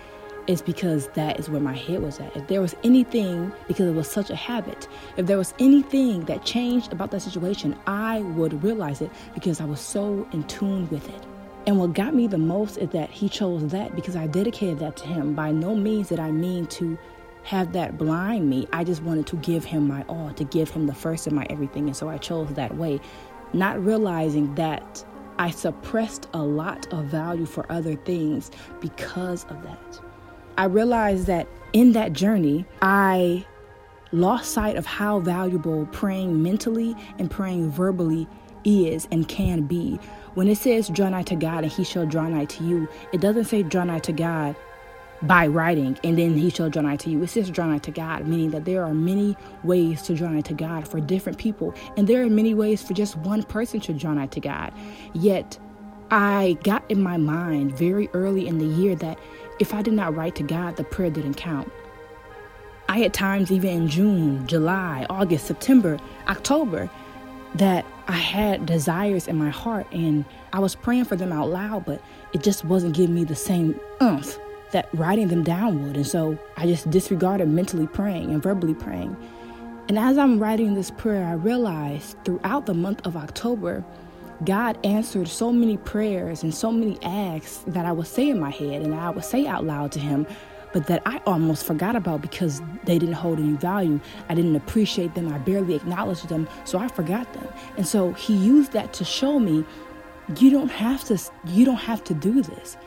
is 0.45 0.61
because 0.61 1.07
that 1.09 1.39
is 1.39 1.49
where 1.49 1.59
my 1.59 1.75
head 1.75 2.03
was 2.03 2.19
at. 2.19 2.37
If 2.37 2.47
there 2.47 2.61
was 2.61 2.75
anything, 2.83 3.51
because 3.67 3.87
it 3.87 3.95
was 3.95 4.09
such 4.09 4.29
a 4.29 4.35
habit, 4.35 4.87
if 5.17 5.25
there 5.25 5.37
was 5.39 5.55
anything 5.59 6.25
that 6.25 6.45
changed 6.45 6.93
about 6.93 7.09
that 7.09 7.21
situation, 7.21 7.75
I 7.87 8.21
would 8.21 8.63
realize 8.63 9.01
it 9.01 9.09
because 9.33 9.59
I 9.59 9.65
was 9.65 9.81
so 9.81 10.27
in 10.31 10.43
tune 10.43 10.87
with 10.89 11.09
it. 11.09 11.27
And 11.67 11.77
what 11.77 11.93
got 11.93 12.15
me 12.15 12.27
the 12.27 12.37
most 12.37 12.77
is 12.77 12.89
that 12.91 13.09
he 13.09 13.27
chose 13.27 13.67
that 13.67 13.93
because 13.93 14.15
I 14.15 14.25
dedicated 14.25 14.79
that 14.79 14.95
to 14.97 15.05
him. 15.05 15.35
By 15.35 15.51
no 15.51 15.75
means 15.75 16.07
did 16.07 16.19
I 16.19 16.31
mean 16.31 16.65
to 16.67 16.97
have 17.43 17.73
that 17.73 17.97
blind 17.97 18.49
me. 18.49 18.67
I 18.71 18.85
just 18.85 19.03
wanted 19.03 19.27
to 19.27 19.35
give 19.35 19.65
him 19.65 19.85
my 19.85 20.03
all, 20.03 20.31
to 20.31 20.45
give 20.45 20.69
him 20.69 20.87
the 20.87 20.93
first 20.93 21.27
of 21.27 21.33
my 21.33 21.45
everything. 21.49 21.87
And 21.87 21.95
so 21.95 22.07
I 22.07 22.19
chose 22.19 22.47
that 22.53 22.77
way, 22.77 23.01
not 23.51 23.83
realizing 23.83 24.55
that 24.55 25.03
I 25.39 25.49
suppressed 25.49 26.29
a 26.33 26.41
lot 26.41 26.87
of 26.93 27.07
value 27.07 27.45
for 27.45 27.69
other 27.69 27.95
things 27.95 28.49
because 28.79 29.43
of 29.49 29.61
that. 29.63 29.99
I 30.57 30.65
realized 30.65 31.27
that 31.27 31.49
in 31.73 31.91
that 31.91 32.13
journey, 32.13 32.65
I 32.81 33.45
lost 34.13 34.53
sight 34.53 34.77
of 34.77 34.85
how 34.85 35.19
valuable 35.19 35.85
praying 35.87 36.41
mentally 36.41 36.95
and 37.19 37.29
praying 37.29 37.71
verbally 37.71 38.25
is 38.63 39.07
and 39.11 39.27
can 39.27 39.63
be 39.63 39.99
when 40.37 40.47
it 40.47 40.57
says 40.59 40.87
draw 40.89 41.09
nigh 41.09 41.23
to 41.23 41.35
God 41.35 41.63
and 41.63 41.73
he 41.73 41.83
shall 41.83 42.05
draw 42.05 42.27
nigh 42.27 42.45
to 42.45 42.63
you, 42.63 42.87
it 43.11 43.21
doesn't 43.21 43.45
say 43.45 43.63
draw 43.63 43.83
nigh 43.83 43.97
to 43.97 44.11
God 44.11 44.55
by 45.23 45.47
writing 45.47 45.97
and 46.03 46.15
then 46.15 46.37
he 46.37 46.51
shall 46.51 46.69
draw 46.69 46.83
nigh 46.83 46.95
to 46.97 47.09
you. 47.09 47.23
It 47.23 47.29
says 47.29 47.49
draw 47.49 47.65
nigh 47.65 47.79
to 47.79 47.89
God, 47.89 48.27
meaning 48.27 48.51
that 48.51 48.63
there 48.65 48.83
are 48.83 48.93
many 48.93 49.35
ways 49.63 50.03
to 50.03 50.13
draw 50.13 50.29
nigh 50.29 50.41
to 50.41 50.53
God 50.53 50.87
for 50.87 50.99
different 50.99 51.39
people. 51.39 51.73
And 51.97 52.07
there 52.07 52.21
are 52.21 52.29
many 52.29 52.53
ways 52.53 52.83
for 52.83 52.93
just 52.93 53.15
one 53.17 53.41
person 53.41 53.79
to 53.79 53.93
draw 53.93 54.13
nigh 54.13 54.27
to 54.27 54.39
God. 54.39 54.71
Yet 55.15 55.57
I 56.11 56.59
got 56.61 56.83
in 56.87 57.01
my 57.01 57.17
mind 57.17 57.75
very 57.75 58.07
early 58.13 58.47
in 58.47 58.59
the 58.59 58.67
year 58.67 58.93
that 58.97 59.17
if 59.59 59.73
I 59.73 59.81
did 59.81 59.95
not 59.95 60.15
write 60.15 60.35
to 60.35 60.43
God, 60.43 60.75
the 60.75 60.83
prayer 60.83 61.09
didn't 61.09 61.33
count. 61.33 61.71
I 62.89 62.99
had 62.99 63.11
times 63.11 63.51
even 63.51 63.71
in 63.71 63.87
June, 63.87 64.45
July, 64.45 65.07
August, 65.09 65.47
September, 65.47 65.97
October 66.27 66.91
that 67.55 67.87
I 68.07 68.17
had 68.17 68.65
desires 68.65 69.27
in 69.27 69.35
my 69.35 69.49
heart 69.49 69.87
and 69.91 70.23
I 70.53 70.59
was 70.59 70.75
praying 70.75 71.05
for 71.05 71.15
them 71.15 71.31
out 71.31 71.49
loud, 71.49 71.85
but 71.85 72.01
it 72.33 72.41
just 72.41 72.63
wasn't 72.63 72.95
giving 72.95 73.15
me 73.15 73.25
the 73.25 73.35
same 73.35 73.79
umph 73.99 74.39
that 74.71 74.87
writing 74.93 75.27
them 75.27 75.43
down 75.43 75.83
would. 75.83 75.95
And 75.95 76.07
so 76.07 76.37
I 76.55 76.65
just 76.65 76.89
disregarded 76.89 77.49
mentally 77.49 77.87
praying 77.87 78.31
and 78.31 78.41
verbally 78.41 78.73
praying. 78.73 79.15
And 79.89 79.97
as 79.97 80.17
I'm 80.17 80.39
writing 80.39 80.73
this 80.73 80.91
prayer, 80.91 81.25
I 81.25 81.33
realized 81.33 82.17
throughout 82.25 82.65
the 82.65 82.73
month 82.73 83.05
of 83.05 83.15
October, 83.15 83.83
God 84.43 84.77
answered 84.85 85.27
so 85.27 85.51
many 85.51 85.77
prayers 85.77 86.43
and 86.43 86.53
so 86.53 86.71
many 86.71 86.97
acts 87.01 87.59
that 87.67 87.85
I 87.85 87.91
would 87.91 88.07
say 88.07 88.29
in 88.29 88.39
my 88.39 88.51
head 88.51 88.83
and 88.83 88.93
I 88.93 89.09
would 89.09 89.25
say 89.25 89.47
out 89.47 89.65
loud 89.65 89.91
to 89.93 89.99
Him 89.99 90.27
but 90.73 90.87
that 90.87 91.01
I 91.05 91.21
almost 91.25 91.65
forgot 91.65 91.95
about 91.95 92.21
because 92.21 92.61
they 92.83 92.99
didn't 92.99 93.15
hold 93.15 93.39
any 93.39 93.53
value. 93.53 93.99
I 94.29 94.35
didn't 94.35 94.55
appreciate 94.55 95.15
them. 95.15 95.31
I 95.33 95.37
barely 95.37 95.75
acknowledged 95.75 96.29
them, 96.29 96.47
so 96.65 96.77
I 96.77 96.87
forgot 96.87 97.31
them. 97.33 97.47
And 97.77 97.87
so 97.87 98.13
he 98.13 98.35
used 98.35 98.73
that 98.73 98.93
to 98.93 99.05
show 99.05 99.39
me 99.39 99.65
you 100.35 100.49
don't 100.49 100.69
have 100.69 101.03
to 101.05 101.17
you 101.45 101.65
don't 101.65 101.77
have 101.77 102.03
to 102.05 102.13
do 102.13 102.41
this. 102.41 102.77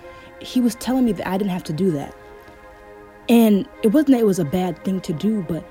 He 0.40 0.60
was 0.60 0.74
telling 0.76 1.04
me 1.04 1.12
that 1.12 1.28
I 1.28 1.38
didn't 1.38 1.50
have 1.50 1.64
to 1.64 1.72
do 1.72 1.90
that. 1.92 2.14
And 3.28 3.68
it 3.82 3.88
wasn't 3.88 4.12
that 4.12 4.20
it 4.20 4.26
was 4.26 4.38
a 4.38 4.44
bad 4.44 4.82
thing 4.84 5.00
to 5.02 5.12
do, 5.12 5.42
but 5.42 5.64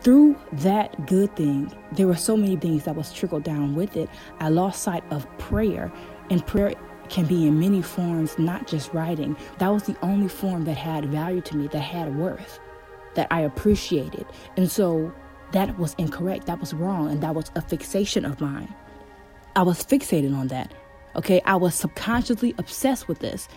through 0.00 0.36
that 0.52 1.06
good 1.06 1.34
thing, 1.36 1.72
there 1.92 2.06
were 2.06 2.16
so 2.16 2.36
many 2.36 2.56
things 2.56 2.84
that 2.84 2.94
was 2.96 3.12
trickled 3.12 3.44
down 3.44 3.74
with 3.74 3.96
it. 3.96 4.10
I 4.40 4.48
lost 4.50 4.82
sight 4.82 5.04
of 5.10 5.26
prayer. 5.38 5.90
And 6.30 6.44
prayer 6.46 6.74
can 7.08 7.26
be 7.26 7.46
in 7.46 7.58
many 7.58 7.82
forms, 7.82 8.38
not 8.38 8.66
just 8.66 8.92
writing. 8.92 9.36
That 9.58 9.68
was 9.68 9.84
the 9.84 9.96
only 10.02 10.28
form 10.28 10.64
that 10.64 10.76
had 10.76 11.06
value 11.06 11.40
to 11.42 11.56
me, 11.56 11.68
that 11.68 11.80
had 11.80 12.16
worth, 12.16 12.58
that 13.14 13.28
I 13.30 13.40
appreciated. 13.40 14.26
And 14.56 14.70
so 14.70 15.12
that 15.52 15.78
was 15.78 15.94
incorrect. 15.98 16.46
That 16.46 16.60
was 16.60 16.74
wrong. 16.74 17.10
And 17.10 17.22
that 17.22 17.34
was 17.34 17.50
a 17.54 17.60
fixation 17.60 18.24
of 18.24 18.40
mine. 18.40 18.74
I 19.56 19.62
was 19.62 19.84
fixated 19.84 20.36
on 20.36 20.48
that. 20.48 20.74
Okay. 21.16 21.40
I 21.44 21.56
was 21.56 21.74
subconsciously 21.74 22.54
obsessed 22.58 23.08
with 23.08 23.20
this. 23.20 23.48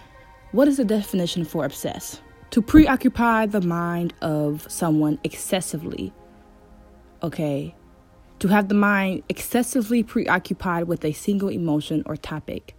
What 0.52 0.68
is 0.68 0.78
the 0.78 0.86
definition 0.86 1.44
for 1.44 1.66
obsess? 1.66 2.22
To 2.52 2.62
preoccupy 2.62 3.48
the 3.48 3.62
mind 3.62 4.14
of 4.22 4.66
someone 4.72 5.20
excessively. 5.24 6.14
Okay. 7.24 7.76
To 8.40 8.48
have 8.48 8.70
the 8.70 8.76
mind 8.76 9.24
excessively 9.28 10.04
preoccupied 10.04 10.88
with 10.88 11.04
a 11.04 11.12
single 11.12 11.50
emotion 11.50 12.04
or 12.06 12.16
topic 12.16 12.77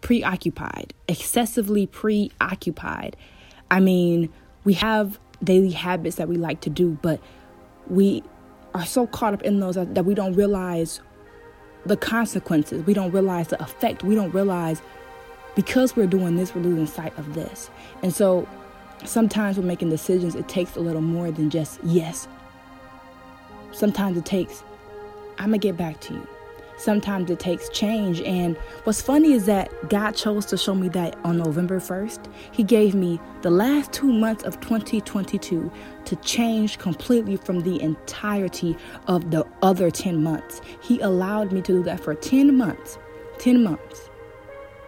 preoccupied, 0.00 0.94
excessively 1.08 1.86
preoccupied. 1.86 3.16
I 3.70 3.80
mean, 3.80 4.32
we 4.64 4.74
have 4.74 5.18
daily 5.42 5.70
habits 5.70 6.16
that 6.16 6.28
we 6.28 6.36
like 6.36 6.60
to 6.62 6.70
do, 6.70 6.98
but 7.02 7.20
we 7.88 8.22
are 8.74 8.86
so 8.86 9.06
caught 9.06 9.34
up 9.34 9.42
in 9.42 9.60
those 9.60 9.74
that 9.74 10.04
we 10.04 10.14
don't 10.14 10.34
realize 10.34 11.00
the 11.86 11.96
consequences. 11.96 12.84
We 12.84 12.94
don't 12.94 13.10
realize 13.10 13.48
the 13.48 13.62
effect. 13.62 14.04
We 14.04 14.14
don't 14.14 14.32
realize 14.32 14.82
because 15.54 15.96
we're 15.96 16.06
doing 16.06 16.36
this, 16.36 16.54
we're 16.54 16.62
losing 16.62 16.86
sight 16.86 17.16
of 17.18 17.34
this. 17.34 17.70
And 18.02 18.14
so 18.14 18.48
sometimes 19.04 19.58
we're 19.58 19.64
making 19.64 19.90
decisions, 19.90 20.34
it 20.34 20.48
takes 20.48 20.76
a 20.76 20.80
little 20.80 21.00
more 21.00 21.30
than 21.30 21.50
just 21.50 21.80
yes. 21.84 22.28
Sometimes 23.72 24.16
it 24.16 24.24
takes, 24.24 24.62
I'm 25.38 25.50
going 25.50 25.60
to 25.60 25.68
get 25.68 25.76
back 25.76 26.00
to 26.02 26.14
you 26.14 26.28
sometimes 26.80 27.30
it 27.30 27.38
takes 27.38 27.68
change. 27.68 28.20
And 28.22 28.56
what's 28.84 29.02
funny 29.02 29.32
is 29.32 29.46
that 29.46 29.70
God 29.88 30.12
chose 30.12 30.46
to 30.46 30.56
show 30.56 30.74
me 30.74 30.88
that 30.90 31.16
on 31.24 31.36
November 31.36 31.78
1st. 31.78 32.32
He 32.52 32.62
gave 32.62 32.94
me 32.94 33.20
the 33.42 33.50
last 33.50 33.92
two 33.92 34.12
months 34.12 34.44
of 34.44 34.60
2022 34.60 35.70
to 36.06 36.16
change 36.16 36.78
completely 36.78 37.36
from 37.36 37.60
the 37.60 37.80
entirety 37.82 38.76
of 39.06 39.30
the 39.30 39.46
other 39.62 39.90
10 39.90 40.22
months. 40.22 40.60
He 40.82 41.00
allowed 41.00 41.52
me 41.52 41.62
to 41.62 41.72
do 41.72 41.82
that 41.84 42.00
for 42.00 42.14
10 42.14 42.56
months. 42.56 42.98
10 43.38 43.62
months 43.62 44.10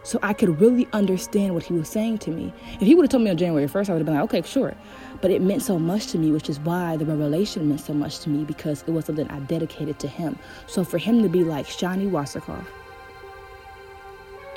so 0.02 0.18
I 0.22 0.32
could 0.32 0.60
really 0.60 0.88
understand 0.92 1.54
what 1.54 1.62
he 1.62 1.74
was 1.74 1.88
saying 1.88 2.18
to 2.18 2.30
me. 2.30 2.52
If 2.74 2.80
he 2.80 2.94
would 2.94 3.04
have 3.04 3.10
told 3.10 3.22
me 3.22 3.30
on 3.30 3.36
January 3.36 3.66
1st, 3.66 3.88
I 3.88 3.92
would 3.92 4.00
have 4.00 4.06
been 4.06 4.14
like, 4.14 4.24
okay, 4.24 4.42
sure. 4.42 4.74
But 5.22 5.30
it 5.30 5.40
meant 5.40 5.62
so 5.62 5.78
much 5.78 6.08
to 6.08 6.18
me, 6.18 6.32
which 6.32 6.50
is 6.50 6.60
why 6.60 6.98
the 6.98 7.06
revelation 7.06 7.68
meant 7.68 7.80
so 7.80 7.94
much 7.94 8.18
to 8.20 8.28
me 8.28 8.44
because 8.44 8.82
it 8.86 8.90
was 8.90 9.06
something 9.06 9.28
I 9.28 9.38
dedicated 9.40 9.98
to 10.00 10.08
him. 10.08 10.38
So 10.66 10.84
for 10.84 10.98
him 10.98 11.22
to 11.22 11.28
be 11.28 11.44
like, 11.44 11.66
Shani 11.66 12.10
Wasserkoff, 12.10 12.66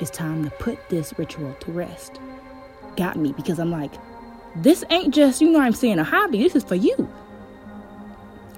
it's 0.00 0.10
time 0.10 0.44
to 0.44 0.50
put 0.50 0.78
this 0.90 1.14
ritual 1.16 1.54
to 1.60 1.72
rest. 1.72 2.20
Got 2.96 3.16
me 3.16 3.32
because 3.32 3.58
I'm 3.58 3.70
like, 3.70 3.92
this 4.56 4.84
ain't 4.90 5.14
just, 5.14 5.40
you 5.40 5.50
know 5.50 5.60
I'm 5.60 5.72
saying, 5.72 5.98
a 5.98 6.04
hobby. 6.04 6.38
This 6.38 6.54
is 6.54 6.64
for 6.64 6.74
you. 6.74 7.08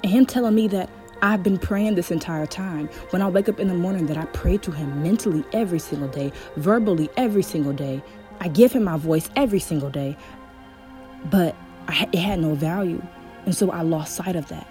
And 0.03 0.11
him 0.11 0.27
telling 0.27 0.55
me 0.55 0.67
that 0.69 0.91
I've 1.21 1.43
been 1.43 1.59
praying 1.59 1.97
this 1.97 2.11
entire 2.11 2.47
time. 2.47 2.89
When 3.11 3.23
I 3.23 3.29
wake 3.29 3.49
up 3.49 3.59
in 3.59 3.69
the 3.69 3.75
morning, 3.75 4.07
that 4.07 4.17
I 4.17 4.25
pray 4.27 4.57
to 4.59 4.71
Him 4.71 5.03
mentally 5.03 5.45
every 5.53 5.81
single 5.81 6.09
day, 6.09 6.33
verbally 6.57 7.11
every 7.17 7.43
single 7.43 7.73
day. 7.73 8.03
I 8.41 8.49
give 8.49 8.73
Him 8.73 8.85
my 8.85 8.97
voice 8.97 9.29
every 9.35 9.59
single 9.59 9.91
day. 9.91 10.17
But 11.25 11.57
It 11.89 12.19
had 12.19 12.41
no 12.41 12.55
value. 12.55 13.03
And 13.47 13.55
so 13.55 13.71
I 13.71 13.83
lost 13.83 14.15
sight 14.15 14.37
of 14.37 14.49
that. 14.49 14.67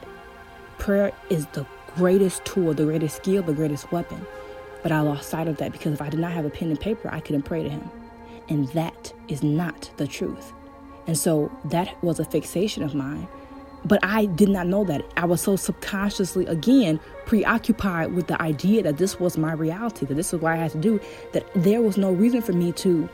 Prayer 0.78 1.12
is 1.30 1.48
the 1.48 1.66
greatest 1.96 2.46
tool, 2.46 2.74
the 2.74 2.86
greatest 2.86 3.18
skill, 3.18 3.42
the 3.42 3.54
greatest 3.54 3.92
weapon. 3.92 4.26
But 4.84 4.92
I 4.92 5.02
lost 5.02 5.30
sight 5.30 5.48
of 5.48 5.58
that 5.58 5.72
because 5.72 5.94
if 5.94 6.02
I 6.02 6.10
did 6.10 6.20
not 6.20 6.32
have 6.32 6.46
a 6.46 6.50
pen 6.50 6.70
and 6.70 6.80
paper, 6.80 7.10
I 7.12 7.20
couldn't 7.20 7.44
pray 7.44 7.64
to 7.64 7.70
Him. 7.70 7.90
And 8.50 8.68
that 8.70 9.12
is 9.28 9.44
not 9.44 9.90
the 9.98 10.08
truth. 10.08 10.54
And 11.08 11.18
so 11.18 11.52
that 11.66 12.02
was 12.04 12.20
a 12.20 12.26
fixation 12.26 12.84
of 12.84 12.94
mine. 12.94 13.28
But 13.86 14.00
I 14.04 14.26
did 14.26 14.50
not 14.50 14.68
know 14.68 14.84
that. 14.86 15.02
I 15.16 15.26
was 15.26 15.42
so 15.42 15.56
subconsciously, 15.56 16.46
again, 16.46 17.00
preoccupied 17.26 18.14
with 18.14 18.28
the 18.28 18.42
idea 18.42 18.84
that 18.84 18.98
this 18.98 19.20
was 19.20 19.38
my 19.38 19.54
reality, 19.54 20.06
that 20.06 20.16
this 20.16 20.34
is 20.34 20.42
what 20.42 20.54
I 20.54 20.58
had 20.58 20.72
to 20.72 20.78
do, 20.78 21.00
that 21.34 21.46
there 21.56 21.82
was 21.82 21.98
no 21.98 22.12
reason 22.12 22.42
for 22.42 22.54
me 22.54 22.72
to 22.74 23.10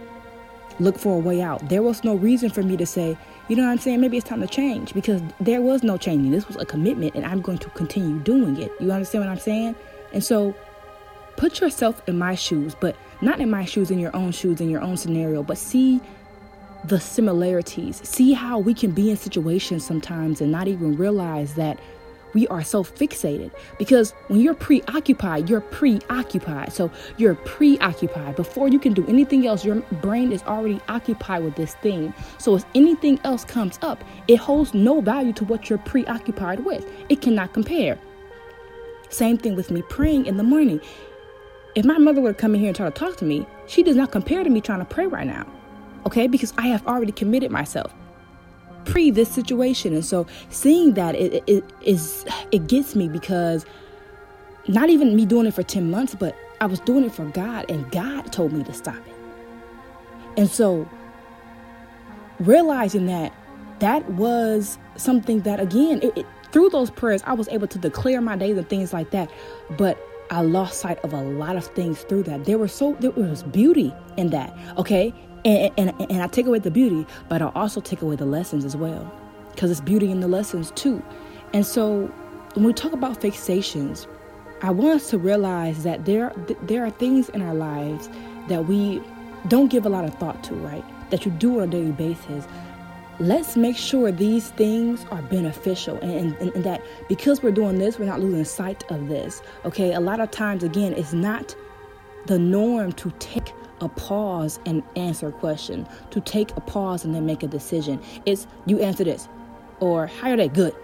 look 0.80 0.98
for 0.98 1.16
a 1.16 1.20
way 1.20 1.42
out. 1.42 1.70
There 1.70 1.82
was 1.82 2.04
no 2.04 2.16
reason 2.16 2.50
for 2.50 2.64
me 2.64 2.78
to 2.78 2.86
say, 2.86 3.18
you 3.48 3.56
know 3.56 3.64
what 3.64 3.72
I'm 3.72 3.78
saying? 3.78 4.02
Maybe 4.02 4.18
it's 4.18 4.28
time 4.28 4.42
to 4.42 4.48
change 4.48 4.94
because 4.94 5.22
there 5.40 5.62
was 5.62 5.84
no 5.84 5.98
changing. 5.98 6.32
This 6.32 6.48
was 6.48 6.58
a 6.58 6.66
commitment 6.66 7.16
and 7.16 7.26
I'm 7.26 7.42
going 7.42 7.58
to 7.60 7.70
continue 7.72 8.20
doing 8.20 8.58
it. 8.58 8.72
You 8.80 8.92
understand 8.92 9.26
what 9.26 9.32
I'm 9.32 9.40
saying? 9.40 9.76
And 10.14 10.24
so 10.24 10.56
put 11.36 11.60
yourself 11.60 12.02
in 12.08 12.18
my 12.18 12.36
shoes, 12.36 12.76
but 12.80 12.96
not 13.22 13.40
in 13.40 13.50
my 13.50 13.66
shoes, 13.66 13.92
in 13.92 14.00
your 14.00 14.16
own 14.16 14.32
shoes, 14.32 14.62
in 14.62 14.70
your 14.70 14.82
own 14.82 14.98
scenario, 14.98 15.44
but 15.44 15.58
see 15.58 16.02
the 16.86 17.00
similarities. 17.00 18.02
See 18.08 18.34
how 18.34 18.60
we 18.60 18.74
can 18.74 18.92
be 18.92 19.10
in 19.10 19.18
situations 19.18 19.86
sometimes 19.86 20.42
and 20.42 20.52
not 20.52 20.68
even 20.68 20.96
realize 20.98 21.56
that 21.56 21.80
we 22.34 22.48
are 22.48 22.64
so 22.64 22.84
fixated 22.84 23.52
because 23.78 24.12
when 24.28 24.40
you're 24.40 24.54
preoccupied, 24.54 25.50
you're 25.50 25.62
preoccupied. 25.62 26.74
So 26.74 26.92
you're 27.18 27.36
preoccupied. 27.36 28.36
Before 28.36 28.68
you 28.68 28.80
can 28.80 28.94
do 28.94 29.06
anything 29.08 29.48
else, 29.48 29.64
your 29.64 29.82
brain 30.02 30.32
is 30.32 30.44
already 30.44 30.80
occupied 30.88 31.44
with 31.44 31.56
this 31.56 31.76
thing. 31.76 32.14
So 32.38 32.56
if 32.56 32.66
anything 32.76 33.20
else 33.24 33.44
comes 33.44 33.80
up, 33.82 34.04
it 34.28 34.38
holds 34.38 34.74
no 34.74 35.02
value 35.02 35.34
to 35.34 35.46
what 35.46 35.70
you're 35.70 35.80
preoccupied 35.80 36.66
with. 36.66 36.90
It 37.10 37.22
cannot 37.22 37.54
compare. 37.54 38.00
Same 39.10 39.38
thing 39.38 39.56
with 39.56 39.70
me 39.70 39.84
praying 39.90 40.26
in 40.26 40.38
the 40.38 40.44
morning. 40.44 40.82
If 41.76 41.86
my 41.86 41.98
mother 41.98 42.22
would 42.22 42.38
come 42.38 42.54
in 42.56 42.62
here 42.62 42.70
and 42.70 42.76
try 42.76 42.86
to 42.86 42.92
talk 42.92 43.18
to 43.18 43.26
me, 43.26 43.46
she 43.68 43.84
does 43.84 43.96
not 43.96 44.12
compare 44.12 44.44
to 44.44 44.50
me 44.50 44.62
trying 44.62 44.80
to 44.80 44.86
pray 44.86 45.08
right 45.08 45.28
now 45.28 45.48
okay? 46.06 46.28
Because 46.28 46.54
I 46.58 46.68
have 46.68 46.86
already 46.88 47.12
committed 47.12 47.52
myself 47.52 47.94
pre 48.86 49.12
this 49.12 49.30
situation. 49.30 49.94
And 49.94 50.06
so 50.06 50.26
seeing 50.50 50.94
that 50.94 51.16
it, 51.16 51.44
it 51.48 51.64
is 51.82 52.26
it 52.52 52.68
gets 52.68 52.96
me 52.96 53.08
because 53.08 53.66
not 54.68 54.90
even 54.90 55.16
me 55.16 55.26
doing 55.26 55.46
it 55.46 55.54
for 55.54 55.64
10 55.64 55.92
months, 55.92 56.16
but 56.16 56.36
I 56.62 56.66
was 56.66 56.80
doing 56.80 57.04
it 57.04 57.14
for 57.14 57.26
God 57.26 57.70
and 57.70 57.90
God 57.92 58.32
told 58.32 58.54
me 58.54 58.64
to 58.64 58.74
stop 58.74 58.96
it. 58.96 59.16
And 60.38 60.50
so 60.50 60.88
realizing 62.40 63.06
that 63.08 63.34
that 63.80 64.10
was 64.12 64.78
something 64.96 65.42
that 65.42 65.60
again 65.60 66.00
it, 66.02 66.18
it, 66.20 66.26
through 66.52 66.70
those 66.70 66.90
prayers 66.90 67.22
I 67.26 67.34
was 67.34 67.48
able 67.50 67.68
to 67.68 67.78
declare 67.78 68.22
my 68.22 68.36
days 68.36 68.58
and 68.58 68.68
things 68.68 68.94
like 68.94 69.12
that. 69.12 69.30
But 69.78 69.98
I 70.32 70.42
lost 70.42 70.80
sight 70.80 71.00
of 71.04 71.14
a 71.14 71.22
lot 71.22 71.58
of 71.58 71.66
things 71.68 72.02
through 72.02 72.24
that. 72.24 72.46
There 72.46 72.58
was 72.58 72.74
so 72.74 72.94
there 73.00 73.12
was 73.12 73.44
beauty 73.44 73.94
in 74.18 74.30
that. 74.30 74.56
Okay, 74.78 75.14
and, 75.46 75.72
and, 75.78 76.12
and 76.12 76.22
I 76.22 76.28
take 76.28 76.46
away 76.46 76.60
the 76.60 76.72
beauty, 76.72 77.06
but 77.30 77.42
I 77.42 77.52
also 77.56 77.82
take 77.82 78.02
away 78.02 78.16
the 78.16 78.26
lessons 78.26 78.66
as 78.66 78.76
well. 78.76 79.12
Because 79.52 79.70
it's 79.70 79.82
beauty 79.82 80.10
in 80.10 80.20
the 80.20 80.28
lessons 80.28 80.72
too. 80.72 81.04
And 81.54 81.66
so 81.66 82.08
when 82.56 82.66
we 82.66 82.74
talk 82.74 82.94
about 82.94 83.20
fixations, 83.20 84.08
I 84.62 84.72
want 84.72 84.96
us 84.96 85.10
to 85.10 85.18
realize 85.18 85.84
that 85.84 86.06
there, 86.06 86.34
there 86.64 86.86
are 86.86 86.90
things 86.90 87.30
in 87.30 87.42
our 87.42 87.54
lives 87.54 88.10
that 88.48 88.66
we 88.66 89.02
don't 89.48 89.70
give 89.70 89.86
a 89.86 89.90
lot 89.90 90.06
of 90.06 90.14
thought 90.16 90.44
to, 90.46 90.56
right? 90.56 90.84
That 91.10 91.26
you 91.26 91.32
do 91.32 91.60
on 91.60 91.68
a 91.68 91.72
daily 91.72 91.92
basis. 91.92 92.48
Let's 93.20 93.56
make 93.56 93.78
sure 93.78 94.12
these 94.12 94.50
things 94.52 95.06
are 95.12 95.22
beneficial 95.22 96.00
and, 96.00 96.36
and, 96.38 96.52
and 96.56 96.64
that 96.64 96.82
because 97.10 97.44
we're 97.44 97.52
doing 97.52 97.78
this, 97.78 98.00
we're 98.00 98.06
not 98.06 98.22
losing 98.22 98.46
sight 98.46 98.90
of 98.90 99.08
this. 99.08 99.42
Okay, 99.66 99.94
a 99.94 100.00
lot 100.00 100.20
of 100.20 100.32
times, 100.32 100.64
again, 100.64 100.94
it's 100.94 101.14
not 101.14 101.56
the 102.26 102.40
norm 102.40 102.94
to 102.94 103.12
take 103.20 103.52
a 103.84 103.90
pause 103.90 104.60
and 104.66 104.82
answer 104.96 105.28
a 105.28 105.32
question, 105.32 105.88
to 106.12 106.22
take 106.22 106.56
a 106.56 106.62
pause 106.62 107.04
and 107.06 107.14
then 107.14 107.26
make 107.26 107.44
a 107.44 107.48
decision. 107.48 108.02
It's 108.26 108.48
you 108.66 108.80
answer 108.80 109.04
this, 109.04 109.28
or 109.80 110.08
how 110.08 110.32
are 110.32 110.38
they? 110.38 110.48
Good. 110.48 110.76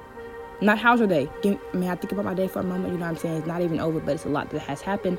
Not 0.61 0.77
how's 0.77 0.99
your 0.99 1.07
day? 1.07 1.29
I 1.45 1.57
mean, 1.73 1.89
I 1.89 1.95
think 1.95 2.11
about 2.11 2.25
my 2.25 2.33
day 2.33 2.47
for 2.47 2.59
a 2.59 2.63
moment. 2.63 2.91
You 2.93 2.99
know 2.99 3.05
what 3.05 3.11
I'm 3.11 3.17
saying? 3.17 3.37
It's 3.37 3.47
not 3.47 3.61
even 3.61 3.79
over, 3.79 3.99
but 4.01 4.15
it's 4.15 4.25
a 4.25 4.29
lot 4.29 4.49
that 4.49 4.59
has 4.59 4.81
happened. 4.81 5.17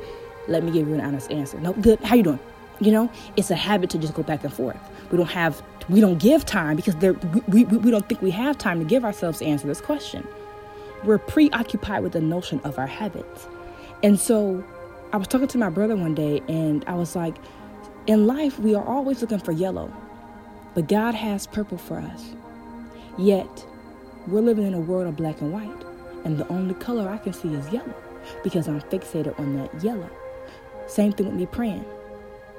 Let 0.48 0.62
me 0.62 0.70
give 0.70 0.86
you 0.86 0.94
an 0.94 1.00
honest 1.00 1.30
answer. 1.30 1.58
No, 1.58 1.72
good. 1.72 1.98
How 2.00 2.14
you 2.14 2.22
doing? 2.22 2.40
You 2.80 2.92
know, 2.92 3.10
it's 3.36 3.50
a 3.50 3.54
habit 3.56 3.90
to 3.90 3.98
just 3.98 4.14
go 4.14 4.22
back 4.22 4.44
and 4.44 4.52
forth. 4.52 4.78
We 5.10 5.16
don't 5.16 5.30
have, 5.30 5.62
we 5.88 6.00
don't 6.00 6.18
give 6.18 6.44
time 6.44 6.76
because 6.76 6.96
there, 6.96 7.14
we, 7.48 7.64
we, 7.64 7.76
we 7.78 7.90
don't 7.90 8.08
think 8.08 8.20
we 8.22 8.30
have 8.32 8.58
time 8.58 8.78
to 8.80 8.84
give 8.84 9.04
ourselves 9.04 9.38
to 9.38 9.46
answer 9.46 9.66
this 9.66 9.80
question. 9.80 10.26
We're 11.04 11.18
preoccupied 11.18 12.02
with 12.02 12.12
the 12.12 12.20
notion 12.20 12.60
of 12.60 12.78
our 12.78 12.86
habits. 12.86 13.46
And 14.02 14.18
so 14.18 14.64
I 15.12 15.16
was 15.16 15.26
talking 15.26 15.48
to 15.48 15.58
my 15.58 15.70
brother 15.70 15.96
one 15.96 16.14
day 16.14 16.42
and 16.48 16.84
I 16.86 16.94
was 16.94 17.16
like, 17.16 17.34
in 18.06 18.26
life, 18.26 18.58
we 18.58 18.74
are 18.74 18.84
always 18.84 19.20
looking 19.20 19.38
for 19.38 19.52
yellow, 19.52 19.92
but 20.74 20.88
God 20.88 21.14
has 21.14 21.46
purple 21.46 21.78
for 21.78 21.98
us. 21.98 22.34
Yet, 23.18 23.66
we're 24.26 24.40
living 24.40 24.66
in 24.66 24.74
a 24.74 24.80
world 24.80 25.06
of 25.06 25.16
black 25.16 25.40
and 25.40 25.52
white, 25.52 25.84
and 26.24 26.38
the 26.38 26.48
only 26.48 26.74
color 26.74 27.08
I 27.08 27.18
can 27.18 27.32
see 27.32 27.54
is 27.54 27.70
yellow 27.72 27.94
because 28.42 28.68
I'm 28.68 28.80
fixated 28.82 29.38
on 29.38 29.56
that 29.56 29.82
yellow. 29.82 30.08
Same 30.86 31.12
thing 31.12 31.26
with 31.26 31.34
me 31.34 31.46
praying. 31.46 31.84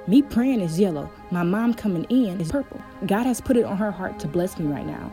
Me 0.06 0.22
praying 0.22 0.60
is 0.60 0.80
yellow. 0.80 1.10
My 1.30 1.42
mom 1.42 1.74
coming 1.74 2.04
in 2.04 2.40
is 2.40 2.50
purple. 2.50 2.82
God 3.06 3.24
has 3.24 3.40
put 3.40 3.56
it 3.56 3.64
on 3.64 3.76
her 3.76 3.90
heart 3.90 4.18
to 4.20 4.28
bless 4.28 4.58
me 4.58 4.66
right 4.66 4.86
now. 4.86 5.12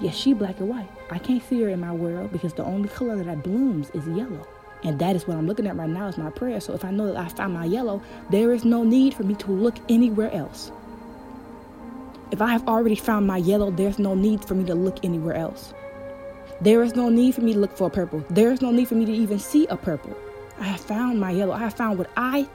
Yes, 0.00 0.14
she 0.14 0.32
black 0.32 0.60
and 0.60 0.68
white. 0.68 0.88
I 1.10 1.18
can't 1.18 1.42
see 1.42 1.62
her 1.62 1.68
in 1.68 1.80
my 1.80 1.92
world 1.92 2.32
because 2.32 2.52
the 2.52 2.64
only 2.64 2.88
color 2.88 3.22
that 3.22 3.42
blooms 3.42 3.90
is 3.90 4.06
yellow. 4.08 4.46
And 4.84 4.98
that 5.00 5.16
is 5.16 5.26
what 5.26 5.36
I'm 5.36 5.46
looking 5.46 5.66
at 5.66 5.76
right 5.76 5.88
now 5.88 6.06
is 6.06 6.18
my 6.18 6.30
prayer. 6.30 6.60
So 6.60 6.72
if 6.72 6.84
I 6.84 6.90
know 6.90 7.06
that 7.12 7.16
I 7.16 7.28
found 7.28 7.54
my 7.54 7.64
yellow, 7.64 8.00
there 8.30 8.52
is 8.52 8.64
no 8.64 8.84
need 8.84 9.14
for 9.14 9.24
me 9.24 9.34
to 9.36 9.50
look 9.50 9.76
anywhere 9.88 10.32
else. 10.32 10.70
If 12.30 12.42
I 12.42 12.48
have 12.48 12.68
already 12.68 12.94
found 12.94 13.26
my 13.26 13.38
yellow, 13.38 13.70
there's 13.70 13.98
no 13.98 14.14
need 14.14 14.44
for 14.44 14.54
me 14.54 14.64
to 14.66 14.74
look 14.74 15.04
anywhere 15.04 15.34
else. 15.34 15.72
There 16.60 16.82
is 16.82 16.94
no 16.94 17.08
need 17.08 17.34
for 17.34 17.40
me 17.40 17.54
to 17.54 17.58
look 17.58 17.76
for 17.76 17.86
a 17.86 17.90
purple. 17.90 18.24
There 18.30 18.52
is 18.52 18.60
no 18.60 18.70
need 18.70 18.88
for 18.88 18.94
me 18.94 19.04
to 19.06 19.12
even 19.12 19.38
see 19.38 19.66
a 19.68 19.76
purple. 19.76 20.16
I 20.60 20.64
have 20.64 20.80
found 20.80 21.20
my 21.20 21.30
yellow. 21.30 21.54
I 21.54 21.60
have 21.60 21.74
found 21.74 21.98
what 21.98 22.10
I 22.16 22.48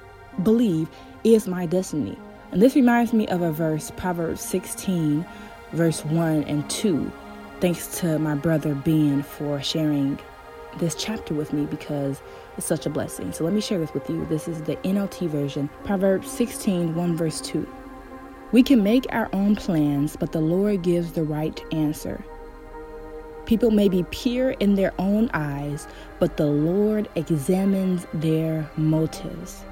believe 0.43 0.89
is 1.23 1.47
my 1.47 1.65
destiny. 1.65 2.17
And 2.51 2.61
this 2.61 2.75
reminds 2.75 3.13
me 3.13 3.27
of 3.27 3.41
a 3.41 3.51
verse, 3.51 3.91
Proverbs 3.95 4.41
16, 4.41 5.25
verse 5.71 6.05
1 6.05 6.43
and 6.43 6.69
2. 6.69 7.11
Thanks 7.61 7.99
to 7.99 8.19
my 8.19 8.35
brother 8.35 8.75
Ben 8.75 9.23
for 9.23 9.61
sharing 9.61 10.19
this 10.79 10.95
chapter 10.95 11.33
with 11.33 11.53
me 11.53 11.65
because 11.65 12.21
it's 12.57 12.67
such 12.67 12.85
a 12.85 12.89
blessing. 12.89 13.31
So 13.31 13.43
let 13.43 13.53
me 13.53 13.61
share 13.61 13.79
this 13.79 13.93
with 13.93 14.09
you. 14.09 14.25
This 14.25 14.47
is 14.47 14.61
the 14.61 14.75
NLT 14.77 15.29
version, 15.29 15.69
Proverbs 15.83 16.29
16, 16.31 16.95
1 16.95 17.17
verse 17.17 17.41
2. 17.41 17.67
We 18.51 18.61
can 18.61 18.83
make 18.83 19.05
our 19.09 19.29
own 19.33 19.55
plans, 19.55 20.15
but 20.15 20.31
the 20.31 20.41
Lord 20.41 20.83
gives 20.83 21.13
the 21.13 21.23
right 21.23 21.59
answer. 21.73 22.23
People 23.45 23.71
may 23.71 23.89
be 23.89 24.03
pure 24.11 24.51
in 24.51 24.75
their 24.75 24.93
own 24.99 25.29
eyes, 25.33 25.87
but 26.19 26.37
the 26.37 26.45
Lord 26.45 27.09
examines 27.15 28.05
their 28.13 28.69
motives. 28.77 29.63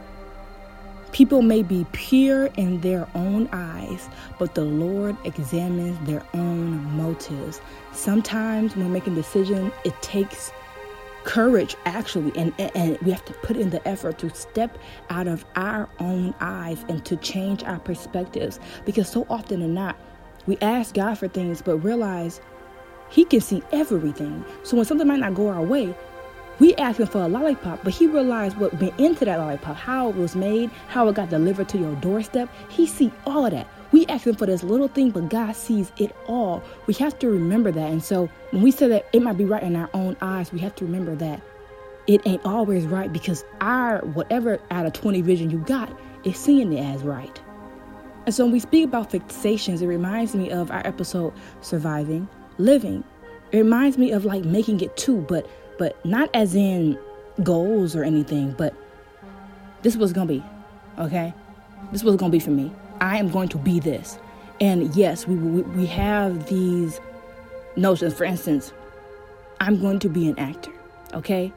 People 1.12 1.42
may 1.42 1.62
be 1.62 1.86
pure 1.92 2.46
in 2.58 2.82
their 2.82 3.08
own 3.16 3.50
eyes, 3.52 4.08
but 4.40 4.56
the 4.56 4.64
Lord 4.64 5.16
examines 5.26 5.98
their 6.08 6.24
own 6.34 6.84
motives. 6.96 7.62
Sometimes 7.92 8.76
when 8.76 8.92
making 8.94 9.16
decisions, 9.16 9.74
it 9.84 9.94
takes 10.02 10.52
courage 11.24 11.76
actually 11.86 12.32
and, 12.36 12.54
and, 12.76 12.98
we 13.00 13.12
have 13.12 13.26
to 13.26 13.34
put 13.34 13.58
in 13.58 13.70
the 13.70 13.86
effort 13.88 14.18
to 14.20 14.34
step 14.36 14.78
out 15.10 15.28
of 15.28 15.46
our 15.56 15.90
own 16.00 16.34
eyes 16.40 16.84
and 16.90 17.06
to 17.06 17.16
change 17.18 17.64
our 17.64 17.80
perspectives. 17.80 18.60
Because 18.86 19.10
so 19.10 19.26
often 19.30 19.62
than 19.62 19.74
not 19.74 19.98
we 20.48 20.58
ask 20.58 20.96
god 20.96 21.18
for 21.18 21.28
things 21.28 21.62
but 21.62 21.78
realize 21.78 22.42
he 23.10 23.26
can 23.26 23.42
see 23.42 23.62
everything. 23.72 24.44
So 24.64 24.78
when 24.78 24.86
something 24.86 25.08
might 25.08 25.20
not 25.20 25.36
go 25.36 25.50
our 25.50 25.62
way 25.62 25.96
we 26.60 26.76
ask 26.76 27.00
him 27.00 27.08
for 27.08 27.24
a 27.24 27.28
lollipop 27.28 27.84
but 27.84 27.94
he 27.94 28.08
realized 28.08 28.58
what 28.58 28.74
went 28.80 28.98
into 29.00 29.26
that 29.26 29.40
lollipop 29.40 29.76
how 29.76 30.10
it 30.10 30.16
was 30.16 30.36
made 30.36 30.70
how 30.88 31.08
it 31.08 31.16
got 31.16 31.30
delivered 31.30 31.68
to 31.70 31.78
your 31.78 31.96
doorstep 31.96 32.50
he 32.70 32.86
see 32.86 33.12
all 33.26 33.46
of 33.46 33.52
that 33.52 33.68
we 33.92 34.06
ask 34.06 34.26
him 34.26 34.36
for 34.36 34.46
this 34.46 34.64
little 34.64 34.88
thing, 34.88 35.12
but 35.12 35.30
God 35.30 35.54
sees 35.54 35.92
it 35.98 36.16
all. 36.26 36.64
We 36.88 36.94
have 36.96 37.20
to 37.20 37.30
remember 37.30 37.72
that. 37.72 37.92
And 37.92 38.04
so 38.04 38.30
when 38.52 38.62
we 38.62 38.72
say 38.72 38.88
that 38.88 39.06
it 39.12 39.22
might 39.22 39.38
be 39.38 39.46
right 39.46 39.62
in 39.62 39.76
our 39.76 39.90
own 39.94 40.16
eyes, 40.22 40.52
we 40.52 40.60
have 40.60 40.76
to 40.76 40.86
remember 40.86 41.16
that 41.16 41.42
it 42.08 42.22
ain't 42.26 42.46
always 42.46 42.86
right 42.86 43.12
because 43.12 43.44
our 43.60 44.00
whatever 44.00 44.60
out 44.72 44.86
of 44.86 44.94
20 44.94 45.22
vision 45.22 45.50
you 45.50 45.60
got 45.60 45.92
is 46.24 46.38
seeing 46.38 46.74
it 46.74 46.82
as 46.82 47.04
right. 47.04 47.42
And 48.26 48.34
so 48.34 48.46
when 48.46 48.54
we 48.54 48.60
speak 48.60 48.86
about 48.86 49.12
fixations, 49.12 49.82
it 49.82 49.88
reminds 49.88 50.36
me 50.36 50.52
of 50.52 50.72
our 50.72 50.86
episode 50.86 51.34
Surviving 51.62 52.28
Living. 52.58 53.04
It 53.52 53.58
reminds 53.58 53.98
me 53.98 54.12
of 54.12 54.24
like 54.24 54.46
making 54.46 54.80
it 54.82 54.96
too, 54.96 55.22
but 55.28 55.50
but 55.82 56.06
not 56.06 56.30
as 56.36 56.54
in 56.54 56.96
goals 57.42 57.96
or 57.96 58.04
anything, 58.04 58.52
but 58.52 58.72
this 59.82 59.96
was 59.96 60.14
gonna 60.14 60.28
be, 60.28 60.44
okay? 61.00 61.34
This 61.92 62.04
was 62.04 62.18
gonna 62.18 62.32
be 62.32 62.38
for 62.38 62.52
me. 62.52 62.72
I 63.00 63.18
am 63.18 63.30
going 63.30 63.50
to 63.50 63.58
be 63.58 63.80
this. 63.80 64.20
And 64.60 64.96
yes, 64.96 65.28
we, 65.28 65.34
we, 65.34 65.64
we 65.64 65.88
have 65.88 66.46
these 66.46 67.02
notions. 67.76 68.14
For 68.14 68.26
instance, 68.26 68.74
I'm 69.60 69.82
going 69.82 69.98
to 70.02 70.08
be 70.08 70.30
an 70.30 70.38
actor, 70.38 70.72
okay? 71.16 71.52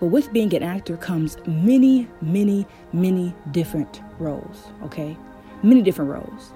But 0.00 0.06
with 0.06 0.32
being 0.32 0.52
an 0.56 0.64
actor 0.64 0.96
comes 0.96 1.36
many, 1.46 2.08
many, 2.20 2.66
many 2.92 3.32
different 3.52 4.02
roles, 4.18 4.66
okay? 4.82 5.16
Many 5.62 5.82
different 5.82 6.10
roles. 6.10 6.52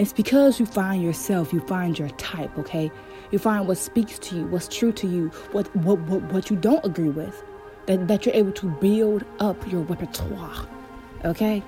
It's 0.00 0.14
because 0.14 0.58
you 0.58 0.64
find 0.64 1.02
yourself, 1.02 1.52
you 1.52 1.60
find 1.60 1.98
your 1.98 2.08
type, 2.10 2.56
okay? 2.56 2.90
You 3.32 3.38
find 3.38 3.68
what 3.68 3.76
speaks 3.76 4.18
to 4.20 4.36
you, 4.36 4.46
what's 4.46 4.66
true 4.66 4.92
to 4.92 5.06
you, 5.06 5.28
what 5.52 5.66
what 5.76 5.98
what, 6.08 6.22
what 6.32 6.48
you 6.48 6.56
don't 6.56 6.82
agree 6.86 7.10
with, 7.10 7.44
that, 7.84 8.08
that 8.08 8.24
you're 8.24 8.34
able 8.34 8.52
to 8.52 8.66
build 8.80 9.26
up 9.40 9.70
your 9.70 9.82
repertoire, 9.82 10.66
okay? 11.26 11.62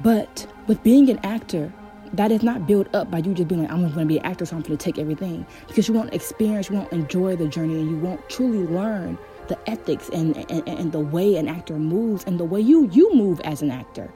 But 0.00 0.46
with 0.68 0.80
being 0.84 1.10
an 1.10 1.18
actor, 1.24 1.72
that 2.12 2.30
is 2.30 2.44
not 2.44 2.68
built 2.68 2.86
up 2.94 3.10
by 3.10 3.18
you 3.18 3.34
just 3.34 3.48
being 3.48 3.62
like, 3.62 3.72
I'm 3.72 3.92
to 3.92 4.04
be 4.04 4.18
an 4.18 4.26
actor, 4.26 4.46
so 4.46 4.54
I'm 4.54 4.62
to 4.62 4.76
take 4.76 5.00
everything. 5.00 5.44
Because 5.66 5.88
you 5.88 5.94
won't 5.94 6.14
experience, 6.14 6.70
you 6.70 6.76
won't 6.76 6.92
enjoy 6.92 7.34
the 7.34 7.48
journey, 7.48 7.80
and 7.80 7.90
you 7.90 7.98
won't 7.98 8.28
truly 8.28 8.64
learn 8.64 9.18
the 9.48 9.58
ethics 9.68 10.08
and, 10.10 10.36
and, 10.48 10.68
and 10.68 10.92
the 10.92 11.00
way 11.00 11.34
an 11.34 11.48
actor 11.48 11.74
moves 11.74 12.22
and 12.26 12.38
the 12.38 12.44
way 12.44 12.60
you, 12.60 12.88
you 12.92 13.12
move 13.12 13.40
as 13.40 13.60
an 13.60 13.72
actor. 13.72 14.12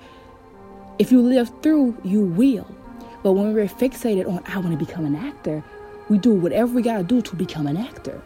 If 1.00 1.10
you 1.10 1.20
live 1.20 1.50
through, 1.64 1.98
you 2.04 2.20
will. 2.20 2.68
But 3.26 3.32
when 3.32 3.54
we're 3.54 3.66
fixated 3.66 4.28
on, 4.28 4.40
I 4.46 4.58
want 4.58 4.70
to 4.70 4.76
become 4.76 5.04
an 5.04 5.16
actor, 5.16 5.64
we 6.08 6.16
do 6.16 6.32
whatever 6.32 6.72
we 6.72 6.80
got 6.80 6.98
to 6.98 7.02
do 7.02 7.20
to 7.22 7.34
become 7.34 7.66
an 7.66 7.76
actor. 7.76 8.22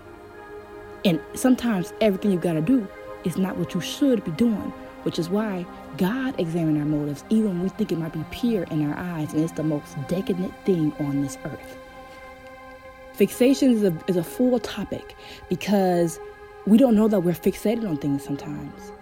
And 1.06 1.18
sometimes 1.32 1.94
everything 2.02 2.32
you 2.32 2.38
got 2.38 2.52
to 2.52 2.60
do 2.60 2.86
is 3.24 3.38
not 3.38 3.56
what 3.56 3.72
you 3.72 3.80
should 3.80 4.22
be 4.26 4.30
doing, 4.32 4.74
which 5.04 5.18
is 5.18 5.30
why 5.30 5.64
God 5.96 6.38
examines 6.38 6.78
our 6.78 6.84
motives, 6.84 7.24
even 7.30 7.48
when 7.48 7.62
we 7.62 7.68
think 7.70 7.92
it 7.92 7.98
might 7.98 8.12
be 8.12 8.22
pure 8.30 8.64
in 8.64 8.86
our 8.90 8.94
eyes, 8.94 9.32
and 9.32 9.42
it's 9.42 9.52
the 9.52 9.62
most 9.62 9.96
decadent 10.06 10.52
thing 10.66 10.92
on 11.00 11.22
this 11.22 11.38
earth. 11.46 11.78
Fixation 13.14 13.70
is 13.70 13.82
a, 13.82 13.98
is 14.06 14.16
a 14.16 14.22
full 14.22 14.60
topic 14.60 15.16
because 15.48 16.20
we 16.66 16.76
don't 16.76 16.94
know 16.94 17.08
that 17.08 17.20
we're 17.20 17.32
fixated 17.32 17.88
on 17.88 17.96
things 17.96 18.22
sometimes. 18.22 18.92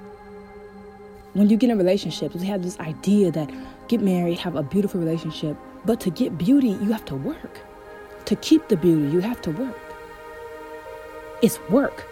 When 1.33 1.51
you 1.51 1.57
get 1.57 1.71
in 1.71 1.77
relationships, 1.77 2.37
we 2.37 2.47
have 2.47 2.63
this 2.63 2.79
idea 2.79 3.33
that 3.33 3.51
get 3.89 4.01
married, 4.01 4.39
have 4.39 4.55
a 4.55 4.63
beautiful 4.63 5.01
relationship, 5.01 5.57
but 5.85 6.01
to 6.01 6.11
get 6.11 6.39
beauty, 6.39 6.71
you 6.71 6.93
have 6.93 7.05
to 7.07 7.15
work. 7.15 7.61
To 8.27 8.37
keep 8.37 8.69
the 8.69 8.77
beauty, 8.77 9.11
you 9.11 9.21
have 9.21 9.41
to 9.43 9.51
work. 9.51 9.79
It's 11.41 11.59
work, 11.71 12.07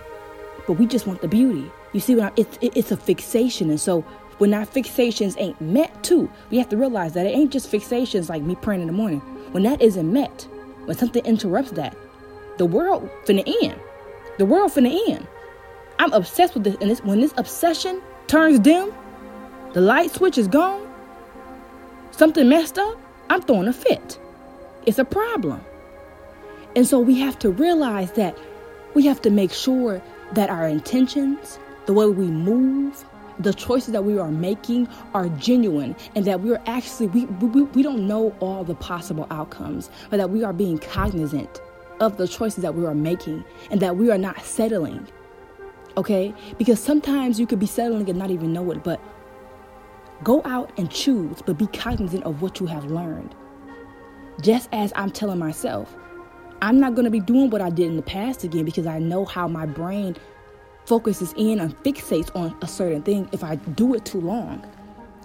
but 0.66 0.74
we 0.74 0.86
just 0.86 1.06
want 1.06 1.20
the 1.20 1.28
beauty. 1.28 1.70
You 1.92 2.00
see, 2.00 2.14
what 2.14 2.26
I'm, 2.26 2.32
it's 2.36 2.58
it's 2.60 2.92
a 2.92 2.96
fixation, 2.96 3.70
and 3.70 3.80
so 3.80 4.02
when 4.38 4.52
our 4.54 4.66
fixations 4.66 5.34
ain't 5.38 5.60
met 5.60 6.02
too, 6.04 6.30
we 6.50 6.58
have 6.58 6.68
to 6.68 6.76
realize 6.76 7.14
that 7.14 7.26
it 7.26 7.30
ain't 7.30 7.52
just 7.52 7.70
fixations 7.70 8.28
like 8.28 8.42
me 8.42 8.54
praying 8.54 8.82
in 8.82 8.86
the 8.86 8.92
morning. 8.92 9.20
When 9.52 9.62
that 9.62 9.80
isn't 9.80 10.12
met, 10.12 10.46
when 10.84 10.96
something 10.96 11.24
interrupts 11.24 11.72
that, 11.72 11.96
the 12.58 12.66
world 12.66 13.08
finna 13.24 13.44
end. 13.62 13.80
The 14.38 14.44
world 14.44 14.72
finna 14.72 14.96
end. 15.08 15.26
I'm 15.98 16.12
obsessed 16.12 16.54
with 16.54 16.64
this, 16.64 16.76
and 16.80 16.90
this, 16.90 17.02
when 17.02 17.20
this 17.20 17.32
obsession 17.36 18.02
turns 18.26 18.58
dim, 18.58 18.92
the 19.72 19.80
light 19.80 20.10
switch 20.10 20.36
is 20.36 20.48
gone, 20.48 20.86
something 22.10 22.48
messed 22.48 22.78
up, 22.78 22.98
I'm 23.30 23.42
throwing 23.42 23.68
a 23.68 23.72
fit. 23.72 24.18
It's 24.86 24.98
a 24.98 25.04
problem. 25.04 25.60
And 26.74 26.86
so 26.86 27.00
we 27.00 27.18
have 27.20 27.38
to 27.40 27.50
realize 27.50 28.12
that 28.12 28.36
we 28.94 29.06
have 29.06 29.20
to 29.22 29.30
make 29.30 29.52
sure 29.52 30.02
that 30.32 30.50
our 30.50 30.68
intentions, 30.68 31.58
the 31.86 31.92
way 31.92 32.06
we 32.06 32.26
move, 32.26 33.04
the 33.38 33.52
choices 33.52 33.92
that 33.92 34.04
we 34.04 34.18
are 34.18 34.30
making 34.30 34.88
are 35.14 35.28
genuine 35.30 35.94
and 36.14 36.24
that 36.24 36.40
we 36.40 36.52
are 36.52 36.62
actually 36.66 37.06
we, 37.08 37.24
we, 37.26 37.62
we 37.62 37.82
don't 37.82 38.06
know 38.06 38.34
all 38.40 38.64
the 38.64 38.74
possible 38.74 39.26
outcomes 39.30 39.90
but 40.10 40.16
that 40.16 40.30
we 40.30 40.42
are 40.42 40.52
being 40.52 40.78
cognizant 40.78 41.60
of 42.00 42.16
the 42.16 42.26
choices 42.26 42.62
that 42.62 42.74
we 42.74 42.86
are 42.86 42.94
making 42.94 43.44
and 43.70 43.80
that 43.80 43.96
we 43.96 44.10
are 44.10 44.18
not 44.18 44.40
settling 44.42 45.06
okay 45.96 46.32
because 46.58 46.80
sometimes 46.80 47.38
you 47.38 47.46
could 47.46 47.58
be 47.58 47.66
settling 47.66 48.08
and 48.08 48.18
not 48.18 48.30
even 48.30 48.52
know 48.52 48.70
it 48.70 48.82
but 48.82 49.00
go 50.22 50.42
out 50.44 50.72
and 50.78 50.90
choose 50.90 51.42
but 51.44 51.58
be 51.58 51.66
cognizant 51.68 52.24
of 52.24 52.42
what 52.42 52.60
you 52.60 52.66
have 52.66 52.84
learned. 52.86 53.34
Just 54.42 54.68
as 54.72 54.92
i'm 54.96 55.10
telling 55.10 55.38
myself 55.38 55.94
i'm 56.60 56.78
not 56.78 56.94
going 56.94 57.04
to 57.04 57.10
be 57.10 57.20
doing 57.20 57.48
what 57.48 57.62
i 57.62 57.70
did 57.70 57.86
in 57.86 57.96
the 57.96 58.02
past 58.02 58.44
again 58.44 58.64
because 58.64 58.86
i 58.86 58.98
know 58.98 59.24
how 59.24 59.48
my 59.48 59.64
brain 59.64 60.14
focuses 60.86 61.34
in 61.36 61.60
and 61.60 61.76
fixates 61.82 62.34
on 62.34 62.56
a 62.62 62.66
certain 62.66 63.02
thing, 63.02 63.28
if 63.32 63.44
I 63.44 63.56
do 63.56 63.94
it 63.94 64.04
too 64.04 64.20
long, 64.20 64.64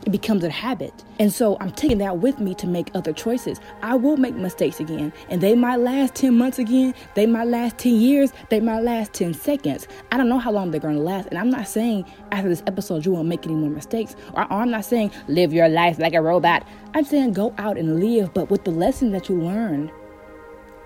it 0.06 0.12
becomes 0.12 0.44
a 0.44 0.50
habit. 0.50 0.94
And 1.20 1.32
so 1.32 1.58
I'm 1.60 1.72
taking 1.72 2.00
that 2.00 2.18
with 2.18 2.40
me 2.40 2.54
to 2.56 2.68
make 2.68 2.90
other 2.94 3.14
choices. 3.14 3.60
I 3.82 3.96
will 3.96 4.18
make 4.18 4.36
mistakes 4.36 4.80
again, 4.80 5.14
and 5.30 5.42
they 5.42 5.56
might 5.56 5.78
last 5.78 6.16
10 6.16 6.36
months 6.36 6.60
again, 6.60 6.94
they 7.16 7.26
might 7.26 7.48
last 7.48 7.78
10 7.78 7.94
years, 7.94 8.34
they 8.50 8.60
might 8.60 8.82
last 8.82 9.14
10 9.14 9.34
seconds. 9.34 9.88
I 10.12 10.18
don't 10.18 10.30
know 10.30 10.40
how 10.40 10.52
long 10.52 10.72
they're 10.72 10.80
going 10.80 10.96
to 10.96 11.02
last. 11.02 11.28
And 11.28 11.38
I'm 11.38 11.50
not 11.50 11.68
saying 11.68 12.06
after 12.32 12.50
this 12.50 12.64
episode 12.68 13.06
you 13.06 13.12
won't 13.12 13.28
make 13.28 13.46
any 13.46 13.56
more 13.56 13.70
mistakes, 13.70 14.16
or, 14.34 14.52
I'm 14.52 14.72
not 14.72 14.86
saying 14.86 15.12
live 15.28 15.54
your 15.54 15.70
life 15.70 16.00
like 16.00 16.14
a 16.14 16.22
robot. 16.22 16.66
I'm 16.94 17.06
saying 17.06 17.34
go 17.34 17.54
out 17.58 17.78
and 17.78 18.00
live, 18.00 18.34
but 18.34 18.50
with 18.50 18.64
the 18.64 18.72
lessons 18.72 19.12
that 19.14 19.30
you 19.30 19.40
learn, 19.40 19.92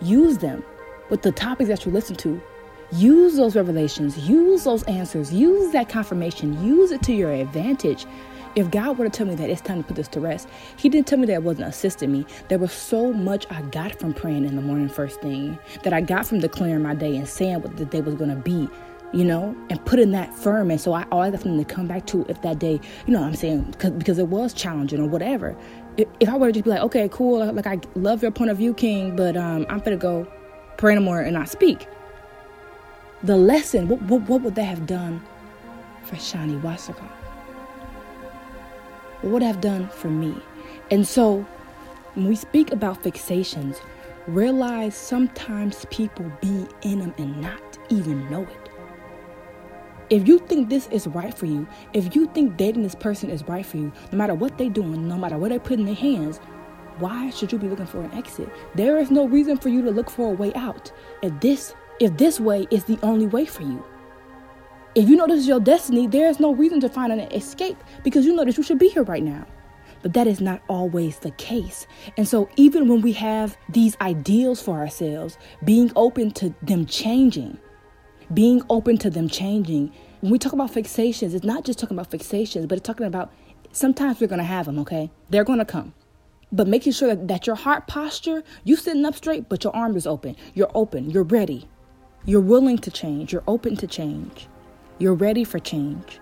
use 0.01 0.37
them. 0.37 0.63
With 1.09 1.21
the 1.21 1.31
topics 1.31 1.69
that 1.69 1.85
you 1.85 1.91
listen 1.91 2.15
to, 2.17 2.41
Use 2.91 3.35
those 3.35 3.55
revelations, 3.55 4.17
use 4.17 4.63
those 4.63 4.83
answers, 4.83 5.33
use 5.33 5.71
that 5.73 5.89
confirmation, 5.89 6.63
use 6.63 6.91
it 6.91 7.01
to 7.03 7.13
your 7.13 7.31
advantage. 7.31 8.05
If 8.55 8.71
God 8.71 8.97
were 8.97 9.05
to 9.05 9.09
tell 9.11 9.27
me 9.27 9.35
that 9.35 9.49
it's 9.49 9.61
time 9.61 9.83
to 9.83 9.87
put 9.87 9.97
this 9.97 10.07
to 10.09 10.19
rest, 10.21 10.47
He 10.77 10.89
didn't 10.89 11.07
tell 11.07 11.19
me 11.19 11.25
that 11.27 11.33
it 11.33 11.43
wasn't 11.43 11.67
assisting 11.67 12.11
me. 12.11 12.25
There 12.49 12.57
was 12.57 12.71
so 12.71 13.11
much 13.13 13.45
I 13.49 13.61
got 13.63 13.99
from 13.99 14.13
praying 14.13 14.45
in 14.45 14.55
the 14.55 14.61
morning 14.61 14.89
first 14.89 15.21
thing, 15.21 15.59
that 15.83 15.93
I 15.93 16.01
got 16.01 16.25
from 16.25 16.39
declaring 16.39 16.81
my 16.81 16.95
day 16.95 17.15
and 17.17 17.27
saying 17.27 17.61
what 17.61 17.77
the 17.77 17.85
day 17.85 18.01
was 18.01 18.15
going 18.15 18.29
to 18.29 18.35
be. 18.37 18.69
you 19.13 19.23
know, 19.23 19.55
and 19.69 19.83
putting 19.85 20.11
that 20.11 20.33
firm. 20.33 20.69
And 20.69 20.79
so 20.79 20.93
I 20.93 21.05
always 21.11 21.31
have 21.31 21.41
something 21.41 21.63
to 21.63 21.73
come 21.73 21.87
back 21.87 22.05
to 22.07 22.25
if 22.27 22.41
that 22.41 22.59
day, 22.59 22.79
you 23.05 23.13
know 23.13 23.21
what 23.21 23.27
I'm 23.27 23.35
saying, 23.35 23.75
because, 23.79 24.19
it 24.19 24.27
was 24.27 24.53
challenging 24.53 24.99
or 24.99 25.07
whatever. 25.07 25.55
If, 25.97 26.07
if 26.19 26.27
I 26.29 26.35
were 26.37 26.47
to 26.47 26.51
just 26.53 26.65
be 26.65 26.71
like, 26.71 26.81
okay, 26.81 27.07
cool, 27.09 27.51
like 27.53 27.67
I 27.67 27.79
love 27.95 28.21
your 28.21 28.31
point 28.31 28.51
of 28.51 28.57
view, 28.57 28.73
King, 28.73 29.15
but 29.15 29.37
um, 29.37 29.65
I'm 29.69 29.79
gonna 29.79 29.95
go 29.97 30.27
pray 30.77 30.95
no 30.95 31.01
more 31.01 31.21
and 31.21 31.33
not 31.33 31.47
speak. 31.49 31.87
The 33.23 33.37
lesson, 33.37 33.87
what, 33.87 34.01
what, 34.03 34.21
what 34.23 34.41
would 34.41 34.55
that 34.55 34.63
have 34.65 34.85
done 34.85 35.21
for 36.03 36.15
Shani 36.15 36.59
Wasserkoff? 36.61 37.09
What 39.25 39.41
have 39.41 39.59
done 39.59 39.89
for 39.89 40.09
me? 40.09 40.35
And 40.91 41.07
so 41.07 41.37
when 42.13 42.27
we 42.27 42.35
speak 42.35 42.71
about 42.71 43.01
fixations, 43.01 43.81
realize 44.27 44.95
sometimes 44.95 45.87
people 45.89 46.31
be 46.41 46.67
in 46.83 46.99
them 46.99 47.11
and 47.17 47.41
not 47.41 47.79
even 47.89 48.29
know 48.29 48.43
it. 48.43 48.69
If 50.11 50.27
you 50.27 50.37
think 50.37 50.69
this 50.69 50.87
is 50.89 51.07
right 51.07 51.35
for 51.35 51.47
you, 51.47 51.67
if 51.93 52.15
you 52.15 52.27
think 52.35 52.55
dating 52.55 52.83
this 52.83 52.93
person 52.93 53.31
is 53.31 53.43
right 53.47 53.65
for 53.65 53.77
you, 53.77 53.91
no 54.11 54.17
matter 54.19 54.35
what 54.35 54.59
they're 54.59 54.69
doing, 54.69 55.07
no 55.07 55.17
matter 55.17 55.39
what 55.39 55.49
they 55.49 55.57
put 55.57 55.79
in 55.79 55.85
their 55.85 55.95
hands, 55.95 56.37
why 56.99 57.31
should 57.31 57.51
you 57.51 57.57
be 57.57 57.67
looking 57.67 57.87
for 57.87 58.01
an 58.01 58.13
exit? 58.13 58.47
There 58.75 58.99
is 58.99 59.09
no 59.09 59.27
reason 59.27 59.57
for 59.57 59.69
you 59.69 59.81
to 59.81 59.89
look 59.89 60.11
for 60.11 60.27
a 60.33 60.35
way 60.35 60.53
out. 60.53 60.91
If 61.23 61.39
this 61.39 61.73
if 61.99 62.15
this 62.17 62.39
way 62.39 62.67
is 62.69 62.83
the 62.83 62.99
only 63.01 63.25
way 63.25 63.47
for 63.47 63.63
you. 63.63 63.83
If 64.95 65.09
you 65.09 65.17
know 65.17 65.27
this 65.27 65.39
is 65.39 65.47
your 65.47 65.59
destiny, 65.59 66.07
there 66.07 66.29
is 66.29 66.39
no 66.39 66.53
reason 66.53 66.79
to 66.79 66.87
find 66.87 67.11
an 67.11 67.19
escape 67.19 67.75
because 68.05 68.25
you 68.25 68.33
know 68.33 68.45
that 68.45 68.55
you 68.55 68.63
should 68.63 68.79
be 68.79 68.87
here 68.87 69.03
right 69.03 69.21
now. 69.21 69.45
But 70.01 70.13
that 70.13 70.25
is 70.25 70.39
not 70.39 70.61
always 70.69 71.19
the 71.19 71.31
case. 71.31 71.85
And 72.15 72.25
so, 72.25 72.47
even 72.55 72.87
when 72.87 73.01
we 73.01 73.11
have 73.13 73.57
these 73.67 73.97
ideals 73.99 74.61
for 74.61 74.77
ourselves, 74.77 75.37
being 75.65 75.91
open 75.97 76.31
to 76.31 76.55
them 76.61 76.85
changing, 76.85 77.59
being 78.33 78.61
open 78.69 78.97
to 78.99 79.09
them 79.09 79.27
changing. 79.27 79.91
When 80.21 80.31
we 80.31 80.39
talk 80.39 80.53
about 80.53 80.71
fixations, 80.71 81.33
it's 81.33 81.43
not 81.43 81.65
just 81.65 81.77
talking 81.77 81.97
about 81.97 82.09
fixations, 82.09 82.67
but 82.67 82.77
it's 82.77 82.87
talking 82.87 83.05
about 83.05 83.33
sometimes 83.73 84.21
we're 84.21 84.27
going 84.27 84.39
to 84.39 84.45
have 84.45 84.65
them, 84.65 84.79
okay? 84.79 85.11
They're 85.29 85.43
going 85.43 85.59
to 85.59 85.65
come. 85.65 85.93
But 86.53 86.67
making 86.67 86.93
sure 86.93 87.09
that, 87.09 87.27
that 87.27 87.47
your 87.47 87.57
heart 87.57 87.87
posture, 87.87 88.43
you 88.63 88.77
sitting 88.77 89.03
up 89.03 89.15
straight, 89.15 89.49
but 89.49 89.63
your 89.65 89.75
arm 89.75 89.97
is 89.97 90.07
open. 90.07 90.37
You're 90.53 90.71
open. 90.73 91.09
You're 91.09 91.23
ready. 91.23 91.67
You're 92.23 92.41
willing 92.41 92.77
to 92.79 92.91
change. 92.91 93.33
You're 93.33 93.43
open 93.45 93.75
to 93.77 93.87
change. 93.87 94.47
You're 94.97 95.13
ready 95.13 95.43
for 95.43 95.59
change. 95.59 96.19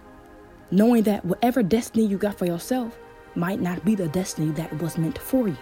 Knowing 0.72 1.04
that 1.04 1.24
whatever 1.26 1.62
destiny 1.62 2.06
you 2.06 2.18
got 2.18 2.38
for 2.38 2.46
yourself 2.46 2.98
might 3.36 3.62
not 3.62 3.86
be 3.86 3.96
the 3.96 4.08
destiny 4.08 4.52
that 4.54 4.82
was 4.82 4.98
meant 4.98 5.18
for 5.18 5.48
you 5.48 5.58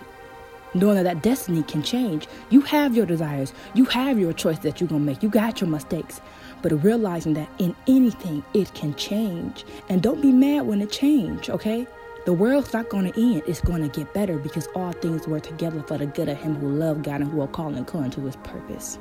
knowing 0.73 0.95
that 0.95 1.03
that 1.03 1.21
destiny 1.21 1.63
can 1.63 1.83
change. 1.83 2.27
You 2.49 2.61
have 2.61 2.95
your 2.95 3.05
desires, 3.05 3.53
you 3.73 3.85
have 3.85 4.19
your 4.19 4.33
choice 4.33 4.59
that 4.59 4.79
you're 4.79 4.87
gonna 4.87 5.03
make, 5.03 5.23
you 5.23 5.29
got 5.29 5.61
your 5.61 5.69
mistakes, 5.69 6.21
but 6.61 6.71
realizing 6.83 7.33
that 7.33 7.49
in 7.57 7.75
anything 7.87 8.43
it 8.53 8.73
can 8.73 8.93
change. 8.95 9.65
And 9.89 10.01
don't 10.01 10.21
be 10.21 10.31
mad 10.31 10.61
when 10.61 10.81
it 10.81 10.91
change, 10.91 11.49
okay? 11.49 11.87
The 12.25 12.33
world's 12.33 12.73
not 12.73 12.89
gonna 12.89 13.11
end, 13.17 13.43
it's 13.47 13.61
gonna 13.61 13.89
get 13.89 14.13
better 14.13 14.37
because 14.37 14.67
all 14.75 14.91
things 14.91 15.27
work 15.27 15.43
together 15.43 15.81
for 15.83 15.97
the 15.97 16.05
good 16.05 16.29
of 16.29 16.37
him 16.37 16.55
who 16.55 16.69
love 16.69 17.03
God 17.03 17.21
and 17.21 17.31
who 17.31 17.41
are 17.41 17.47
called 17.47 17.75
and 17.75 17.87
according 17.87 18.11
to 18.11 18.21
his 18.21 18.35
purpose. 18.37 18.97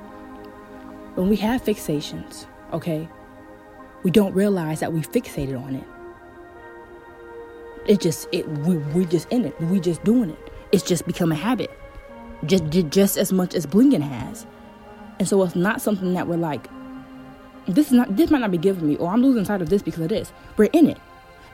When 1.15 1.29
we 1.29 1.37
have 1.37 1.63
fixations, 1.63 2.47
okay, 2.73 3.09
we 4.03 4.11
don't 4.11 4.35
realize 4.35 4.81
that 4.81 4.93
we 4.93 5.01
fixated 5.01 5.61
on 5.61 5.77
it. 5.77 5.85
It 7.87 8.01
just 8.01 8.29
it 8.33 8.49
we 8.49 8.77
we 8.79 9.05
just 9.07 9.29
in 9.31 9.45
it. 9.45 9.61
We 9.61 9.81
just 9.81 10.03
doing 10.05 10.31
it 10.31 10.51
it's 10.73 10.83
just 10.83 11.07
become 11.07 11.33
a 11.33 11.37
habit, 11.37 11.71
just 12.47 12.65
just 12.71 13.17
as 13.17 13.33
much 13.33 13.55
as 13.55 13.67
blinking 13.67 14.03
has. 14.03 14.47
And 15.19 15.29
so 15.29 15.43
it's 15.43 15.57
not 15.57 15.81
something 15.81 16.15
that 16.15 16.27
we're 16.27 16.37
like, 16.37 16.69
this 17.67 17.89
is 17.89 17.93
not 17.93 18.17
this 18.17 18.31
might 18.31 18.41
not 18.41 18.51
be 18.51 18.59
given 18.59 18.87
me, 18.87 18.97
or 18.97 19.11
I'm 19.11 19.23
losing 19.23 19.45
sight 19.45 19.63
of 19.63 19.69
this 19.69 19.83
because 19.83 20.01
of 20.01 20.09
this. 20.09 20.33
We're 20.57 20.71
in 20.73 20.89
it, 20.89 20.99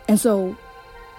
and 0.08 0.20
so 0.20 0.56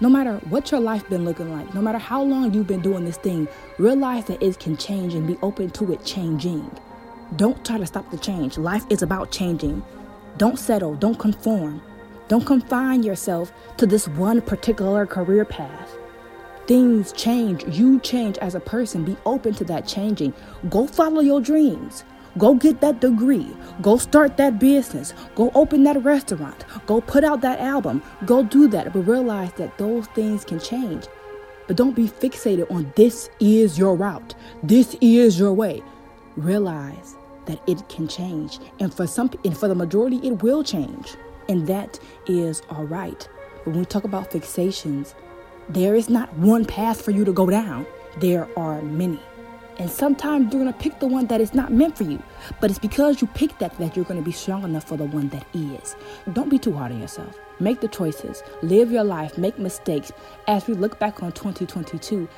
no 0.00 0.08
matter 0.08 0.36
what 0.48 0.70
your 0.70 0.80
life 0.80 1.08
been 1.08 1.24
looking 1.24 1.50
like, 1.50 1.74
no 1.74 1.82
matter 1.82 1.98
how 1.98 2.22
long 2.22 2.54
you've 2.54 2.68
been 2.68 2.80
doing 2.80 3.04
this 3.04 3.16
thing, 3.16 3.48
realize 3.78 4.26
that 4.26 4.40
it 4.40 4.60
can 4.60 4.76
change 4.76 5.14
and 5.14 5.26
be 5.26 5.36
open 5.42 5.70
to 5.70 5.92
it 5.92 6.04
changing. 6.04 6.70
Don't 7.36 7.62
try 7.64 7.78
to 7.78 7.86
stop 7.86 8.08
the 8.10 8.16
change. 8.16 8.56
Life 8.56 8.84
is 8.90 9.02
about 9.02 9.32
changing. 9.32 9.82
Don't 10.36 10.58
settle. 10.58 10.94
Don't 10.94 11.18
conform. 11.18 11.82
Don't 12.28 12.44
confine 12.44 13.02
yourself 13.02 13.52
to 13.78 13.86
this 13.86 14.06
one 14.08 14.40
particular 14.40 15.06
career 15.06 15.44
path 15.44 15.96
things 16.68 17.12
change, 17.12 17.64
you 17.66 17.98
change 18.00 18.36
as 18.38 18.54
a 18.54 18.60
person. 18.60 19.02
Be 19.02 19.16
open 19.24 19.54
to 19.54 19.64
that 19.64 19.88
changing. 19.88 20.34
Go 20.68 20.86
follow 20.86 21.20
your 21.20 21.40
dreams. 21.40 22.04
Go 22.36 22.54
get 22.54 22.80
that 22.82 23.00
degree. 23.00 23.56
Go 23.80 23.96
start 23.96 24.36
that 24.36 24.60
business. 24.60 25.14
Go 25.34 25.50
open 25.54 25.82
that 25.84 26.00
restaurant. 26.04 26.64
Go 26.86 27.00
put 27.00 27.24
out 27.24 27.40
that 27.40 27.58
album. 27.58 28.02
Go 28.26 28.44
do 28.44 28.68
that. 28.68 28.92
But 28.92 29.00
realize 29.00 29.52
that 29.54 29.78
those 29.78 30.06
things 30.08 30.44
can 30.44 30.60
change. 30.60 31.06
But 31.66 31.76
don't 31.76 31.96
be 31.96 32.06
fixated 32.06 32.70
on 32.70 32.92
this 32.94 33.30
is 33.40 33.78
your 33.78 33.96
route. 33.96 34.34
This 34.62 34.94
is 35.00 35.38
your 35.38 35.54
way. 35.54 35.82
Realize 36.36 37.16
that 37.48 37.60
it 37.66 37.88
can 37.88 38.06
change. 38.06 38.60
And 38.78 38.94
for 38.94 39.06
some 39.06 39.30
and 39.44 39.56
for 39.58 39.66
the 39.66 39.74
majority 39.74 40.18
it 40.18 40.42
will 40.42 40.62
change. 40.62 41.16
And 41.48 41.66
that 41.66 41.98
is 42.26 42.62
all 42.70 42.84
right. 42.84 43.28
But 43.64 43.72
when 43.72 43.80
we 43.80 43.84
talk 43.84 44.04
about 44.04 44.30
fixations, 44.30 45.14
there 45.68 45.94
is 45.94 46.08
not 46.08 46.32
one 46.34 46.64
path 46.64 47.02
for 47.02 47.10
you 47.10 47.24
to 47.24 47.32
go 47.32 47.46
down, 47.50 47.86
there 48.18 48.48
are 48.56 48.80
many. 48.82 49.20
And 49.78 49.88
sometimes 49.88 50.52
you're 50.52 50.60
going 50.60 50.72
to 50.72 50.78
pick 50.78 50.98
the 50.98 51.06
one 51.06 51.26
that 51.26 51.40
is 51.40 51.54
not 51.54 51.72
meant 51.72 51.96
for 51.96 52.02
you. 52.02 52.20
But 52.60 52.70
it's 52.70 52.80
because 52.80 53.20
you 53.20 53.28
picked 53.28 53.60
that 53.60 53.78
that 53.78 53.94
you're 53.94 54.04
going 54.04 54.18
to 54.18 54.24
be 54.24 54.32
strong 54.32 54.64
enough 54.64 54.84
for 54.84 54.96
the 54.96 55.04
one 55.04 55.28
that 55.28 55.46
is. 55.54 55.94
Don't 56.32 56.48
be 56.48 56.58
too 56.58 56.72
hard 56.72 56.90
on 56.90 57.00
yourself. 57.00 57.38
Make 57.60 57.80
the 57.80 57.86
choices. 57.88 58.42
Live 58.62 58.90
your 58.90 59.04
life. 59.04 59.38
Make 59.38 59.58
mistakes. 59.58 60.10
As 60.48 60.66
we 60.66 60.74
look 60.74 60.98
back 60.98 61.22
on 61.22 61.30
2022, 61.30 62.28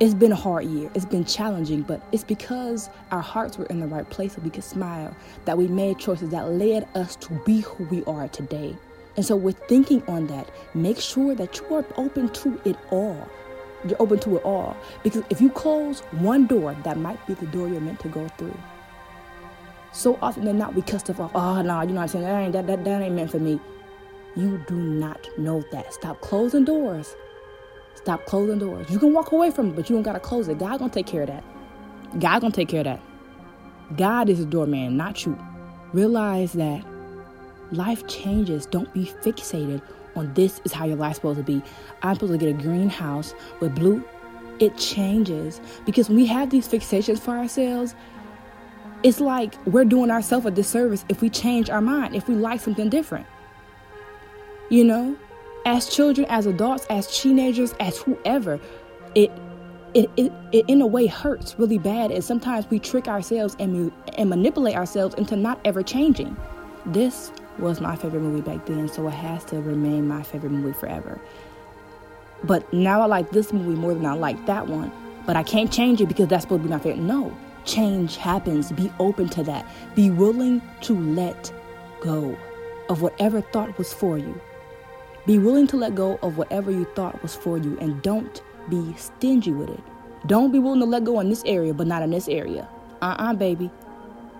it's 0.00 0.14
been 0.14 0.32
a 0.32 0.36
hard 0.36 0.66
year. 0.66 0.90
It's 0.94 1.04
been 1.04 1.24
challenging, 1.24 1.82
but 1.82 2.00
it's 2.12 2.24
because 2.24 2.88
our 3.10 3.20
hearts 3.20 3.58
were 3.58 3.66
in 3.66 3.80
the 3.80 3.86
right 3.86 4.08
place 4.08 4.34
so 4.34 4.40
we 4.42 4.50
could 4.50 4.64
smile 4.64 5.14
that 5.44 5.58
we 5.58 5.66
made 5.66 5.98
choices 5.98 6.30
that 6.30 6.48
led 6.50 6.86
us 6.94 7.16
to 7.16 7.32
be 7.44 7.60
who 7.60 7.84
we 7.84 8.04
are 8.04 8.28
today. 8.28 8.76
And 9.16 9.26
so, 9.26 9.34
with 9.34 9.58
thinking 9.68 10.02
on 10.06 10.28
that, 10.28 10.50
make 10.74 11.00
sure 11.00 11.34
that 11.34 11.58
you 11.58 11.74
are 11.74 11.84
open 11.96 12.28
to 12.28 12.60
it 12.64 12.76
all. 12.90 13.28
You're 13.84 14.00
open 14.00 14.20
to 14.20 14.36
it 14.36 14.44
all. 14.44 14.76
Because 15.02 15.24
if 15.30 15.40
you 15.40 15.50
close 15.50 16.00
one 16.12 16.46
door, 16.46 16.76
that 16.84 16.96
might 16.96 17.24
be 17.26 17.34
the 17.34 17.46
door 17.46 17.68
you're 17.68 17.80
meant 17.80 17.98
to 18.00 18.08
go 18.08 18.28
through. 18.38 18.56
So 19.92 20.16
often 20.22 20.44
than 20.44 20.58
not, 20.58 20.74
we 20.74 20.82
cut 20.82 21.00
stuff 21.00 21.18
off. 21.18 21.32
Oh, 21.34 21.60
no, 21.62 21.80
you 21.80 21.88
know 21.88 21.94
what 21.94 22.02
I'm 22.02 22.08
saying? 22.08 22.24
That 22.24 22.40
ain't, 22.40 22.52
that, 22.52 22.66
that, 22.68 22.84
that 22.84 23.02
ain't 23.02 23.14
meant 23.14 23.32
for 23.32 23.40
me. 23.40 23.58
You 24.36 24.62
do 24.68 24.76
not 24.76 25.26
know 25.36 25.64
that. 25.72 25.92
Stop 25.94 26.20
closing 26.20 26.64
doors. 26.64 27.16
Stop 27.98 28.24
closing 28.26 28.58
doors. 28.58 28.90
You 28.90 28.98
can 28.98 29.12
walk 29.12 29.32
away 29.32 29.50
from 29.50 29.68
it, 29.70 29.76
but 29.76 29.90
you 29.90 29.96
don't 29.96 30.02
got 30.02 30.14
to 30.14 30.20
close 30.20 30.48
it. 30.48 30.58
God 30.58 30.78
gonna 30.78 30.90
take 30.90 31.06
care 31.06 31.22
of 31.22 31.28
that. 31.28 31.44
God 32.18 32.40
gonna 32.40 32.52
take 32.52 32.68
care 32.68 32.80
of 32.80 32.86
that. 32.86 33.00
God 33.96 34.28
is 34.28 34.38
the 34.38 34.46
doorman, 34.46 34.96
not 34.96 35.24
you. 35.26 35.38
Realize 35.92 36.52
that 36.54 36.84
Life 37.72 38.06
changes. 38.06 38.66
Don't 38.66 38.92
be 38.94 39.04
fixated 39.04 39.82
on 40.16 40.32
this 40.34 40.60
is 40.64 40.72
how 40.72 40.86
your 40.86 40.96
life's 40.96 41.16
supposed 41.16 41.38
to 41.38 41.44
be. 41.44 41.62
I'm 42.02 42.14
supposed 42.14 42.32
to 42.32 42.38
get 42.38 42.48
a 42.48 42.62
green 42.62 42.88
house 42.88 43.34
with 43.60 43.74
blue. 43.74 44.02
It 44.58 44.76
changes 44.76 45.60
because 45.84 46.08
when 46.08 46.16
we 46.16 46.26
have 46.26 46.50
these 46.50 46.66
fixations 46.66 47.18
for 47.18 47.32
ourselves, 47.32 47.94
it's 49.02 49.20
like 49.20 49.54
we're 49.66 49.84
doing 49.84 50.10
ourselves 50.10 50.46
a 50.46 50.50
disservice 50.50 51.04
if 51.08 51.20
we 51.20 51.30
change 51.30 51.70
our 51.70 51.80
mind, 51.80 52.16
if 52.16 52.26
we 52.28 52.34
like 52.34 52.60
something 52.60 52.88
different. 52.88 53.26
You 54.70 54.84
know, 54.84 55.16
as 55.68 55.88
children, 55.88 56.26
as 56.30 56.46
adults, 56.46 56.86
as 56.90 57.20
teenagers, 57.20 57.74
as 57.80 57.98
whoever, 57.98 58.60
it 59.14 59.30
it, 59.94 60.10
it, 60.16 60.32
it 60.52 60.64
in 60.68 60.82
a 60.82 60.86
way 60.86 61.06
hurts 61.06 61.58
really 61.58 61.78
bad 61.78 62.10
and 62.10 62.22
sometimes 62.22 62.68
we 62.68 62.78
trick 62.78 63.08
ourselves 63.08 63.56
and, 63.58 63.90
and 64.18 64.28
manipulate 64.28 64.76
ourselves 64.76 65.14
into 65.14 65.34
not 65.34 65.58
ever 65.64 65.82
changing 65.82 66.36
this 66.92 67.32
was 67.58 67.80
my 67.80 67.96
favorite 67.96 68.20
movie 68.20 68.40
back 68.40 68.66
then, 68.66 68.88
so 68.88 69.06
it 69.08 69.12
has 69.12 69.44
to 69.46 69.60
remain 69.60 70.06
my 70.06 70.22
favorite 70.22 70.50
movie 70.50 70.72
forever. 70.72 71.20
But 72.44 72.72
now 72.72 73.00
I 73.00 73.06
like 73.06 73.30
this 73.30 73.52
movie 73.52 73.78
more 73.78 73.94
than 73.94 74.06
I 74.06 74.14
like 74.14 74.46
that 74.46 74.68
one. 74.68 74.92
But 75.26 75.36
I 75.36 75.42
can't 75.42 75.72
change 75.72 76.00
it 76.00 76.06
because 76.06 76.28
that's 76.28 76.44
supposed 76.44 76.62
to 76.62 76.68
be 76.68 76.70
my 76.74 76.78
favorite. 76.78 77.02
No, 77.02 77.36
change 77.64 78.16
happens. 78.16 78.72
Be 78.72 78.90
open 78.98 79.28
to 79.30 79.42
that. 79.44 79.66
Be 79.94 80.08
willing 80.08 80.62
to 80.82 80.98
let 80.98 81.52
go 82.00 82.36
of 82.88 83.02
whatever 83.02 83.40
thought 83.40 83.76
was 83.76 83.92
for 83.92 84.16
you. 84.16 84.40
Be 85.28 85.38
willing 85.38 85.66
to 85.66 85.76
let 85.76 85.94
go 85.94 86.18
of 86.22 86.38
whatever 86.38 86.70
you 86.70 86.86
thought 86.96 87.22
was 87.22 87.34
for 87.34 87.58
you 87.58 87.76
and 87.80 88.00
don't 88.00 88.42
be 88.70 88.94
stingy 88.96 89.52
with 89.52 89.68
it. 89.68 89.80
Don't 90.26 90.52
be 90.52 90.58
willing 90.58 90.80
to 90.80 90.86
let 90.86 91.04
go 91.04 91.20
in 91.20 91.28
this 91.28 91.42
area, 91.44 91.74
but 91.74 91.86
not 91.86 92.00
in 92.00 92.12
this 92.12 92.28
area. 92.28 92.66
Uh 93.02 93.14
uh-uh, 93.18 93.32
uh 93.32 93.34
baby. 93.34 93.70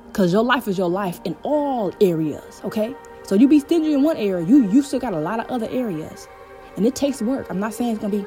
Because 0.07 0.33
your 0.33 0.43
life 0.43 0.67
is 0.67 0.79
your 0.79 0.89
life 0.89 1.21
in 1.27 1.37
all 1.43 1.93
areas, 2.01 2.63
okay? 2.65 2.97
So 3.25 3.35
you 3.35 3.47
be 3.47 3.61
stingy 3.61 3.93
in 3.93 4.03
one 4.03 4.17
area, 4.17 4.47
you 4.47 4.67
you 4.71 4.81
still 4.81 4.99
got 4.99 5.13
a 5.13 5.21
lot 5.21 5.41
of 5.41 5.47
other 5.51 5.69
areas. 5.69 6.27
And 6.79 6.87
it 6.87 6.95
takes 6.95 7.21
work. 7.21 7.49
I'm 7.51 7.61
not 7.61 7.75
saying 7.75 7.91
it's 7.91 8.01
gonna 8.01 8.17
be 8.17 8.27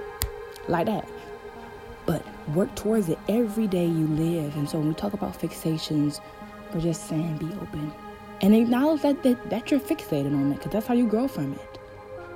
like 0.67 0.85
that. 0.85 1.09
But 2.05 2.23
work 2.49 2.75
towards 2.75 3.09
it 3.09 3.17
every 3.27 3.65
day 3.65 3.87
you 3.87 4.05
live. 4.05 4.55
And 4.55 4.69
so 4.69 4.77
when 4.77 4.89
we 4.89 4.93
talk 4.93 5.13
about 5.13 5.33
fixations, 5.33 6.21
we're 6.71 6.81
just 6.81 7.07
saying 7.07 7.37
be 7.37 7.51
open. 7.59 7.91
And 8.41 8.53
acknowledge 8.53 9.01
that, 9.01 9.23
that, 9.23 9.49
that 9.49 9.71
you're 9.71 9.79
fixated 9.79 10.35
on 10.35 10.51
it 10.51 10.57
because 10.57 10.73
that's 10.73 10.85
how 10.85 10.93
you 10.93 11.07
grow 11.07 11.27
from 11.27 11.53
it. 11.53 11.70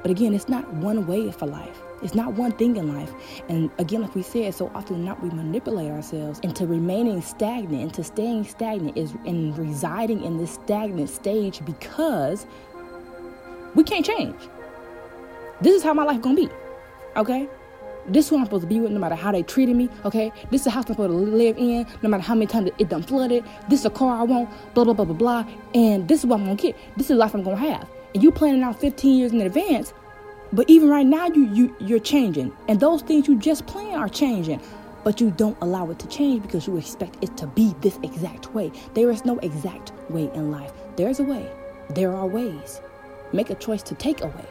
But 0.06 0.12
again, 0.12 0.36
it's 0.36 0.48
not 0.48 0.72
one 0.72 1.08
way 1.08 1.32
for 1.32 1.48
life. 1.48 1.82
It's 2.04 2.13
not 2.13 2.34
one 2.34 2.52
thing 2.52 2.78
in 2.78 2.96
life. 2.96 3.12
And 3.50 3.72
again, 3.80 4.04
like 4.04 4.13
we 4.13 4.22
said, 4.22 4.54
so 4.54 4.72
often 4.76 5.04
not 5.04 5.20
we 5.24 5.32
manipulate 5.32 5.89
ourselves 5.89 6.39
into 6.44 6.68
remaining 6.68 7.24
stagnant, 7.24 7.82
into 7.82 8.04
staying 8.04 8.44
stagnant 8.44 8.96
is 8.96 9.15
in 9.26 9.56
residing 9.56 10.24
in 10.24 10.38
this 10.38 10.52
stagnant 10.52 11.10
stage 11.10 11.65
because 11.65 12.46
we 13.74 13.84
can't 13.84 14.06
change. 14.06 14.36
This 15.62 15.74
is 15.74 15.82
how 15.82 15.96
my 15.96 16.04
life 16.04 16.22
gonna 16.22 16.36
be. 16.36 16.50
Okay? 17.18 17.50
This 18.08 18.26
is 18.26 18.30
who 18.30 18.38
I'm 18.38 18.46
supposed 18.46 18.62
to 18.62 18.68
be 18.68 18.80
with 18.80 18.91
no 18.91 19.00
matter 19.00 19.15
how 19.15 19.32
they 19.32 19.41
treated 19.41 19.76
me, 19.76 19.89
okay? 20.06 20.32
This 20.52 20.62
is 20.62 20.65
the 20.65 20.70
house 20.70 20.84
I'm 20.86 20.94
supposed 20.94 21.10
to 21.10 21.18
live 21.18 21.58
in 21.58 21.88
no 22.04 22.10
matter 22.10 22.22
how 22.22 22.36
many 22.36 22.46
times 22.46 22.70
it 22.78 22.89
done 22.89 23.02
flooded. 23.02 23.44
This 23.70 23.80
is 23.80 23.84
the 23.86 23.89
car 23.89 24.20
I 24.20 24.22
want, 24.22 24.52
blah, 24.76 24.84
blah, 24.84 24.94
blah, 24.94 25.06
blah, 25.06 25.15
blah. 25.15 25.46
And 25.74 26.08
this 26.08 26.20
is 26.20 26.28
what 26.28 26.41
I'm 26.41 26.46
gonna 26.46 26.58
get. 26.58 26.78
This 26.96 27.06
is 27.06 27.08
the 27.08 27.15
life 27.15 27.34
I'm 27.34 27.41
gonna 27.41 27.58
have. 27.58 27.89
And 28.15 28.23
you 28.23 28.32
planning 28.32 28.63
out 28.63 28.80
15 28.80 29.19
years 29.19 29.34
in 29.34 29.41
advance, 29.41 29.93
but 30.54 30.69
even 30.69 30.89
right 30.89 31.06
now 31.06 31.28
you, 31.28 31.54
you 31.54 31.75
you're 31.82 31.99
changing. 31.99 32.56
And 32.69 32.80
those 32.80 33.01
things 33.01 33.28
you 33.28 33.38
just 33.38 33.67
plan 33.67 33.99
are 33.99 34.08
changing. 34.08 34.62
But 35.04 35.19
you 35.19 35.32
don't 35.32 35.58
allow 35.60 35.91
it 35.91 35.99
to 35.99 36.08
change 36.08 36.41
because 36.41 36.65
you 36.65 36.78
expect 36.78 37.21
it 37.21 37.36
to 37.36 37.45
be 37.45 37.75
this 37.82 37.99
exact 38.04 38.54
way. 38.56 38.71
There 38.93 39.12
is 39.12 39.25
no 39.25 39.38
exact 39.39 39.91
way 40.10 40.32
in 40.34 40.49
life. 40.49 40.71
There's 40.95 41.19
a 41.19 41.23
way. 41.23 41.51
There 41.89 42.15
are 42.15 42.25
ways. 42.25 42.80
Make 43.34 43.49
a 43.49 43.56
choice 43.56 43.84
to 43.84 43.95
take 43.95 44.21
a 44.21 44.28
way. 44.28 44.45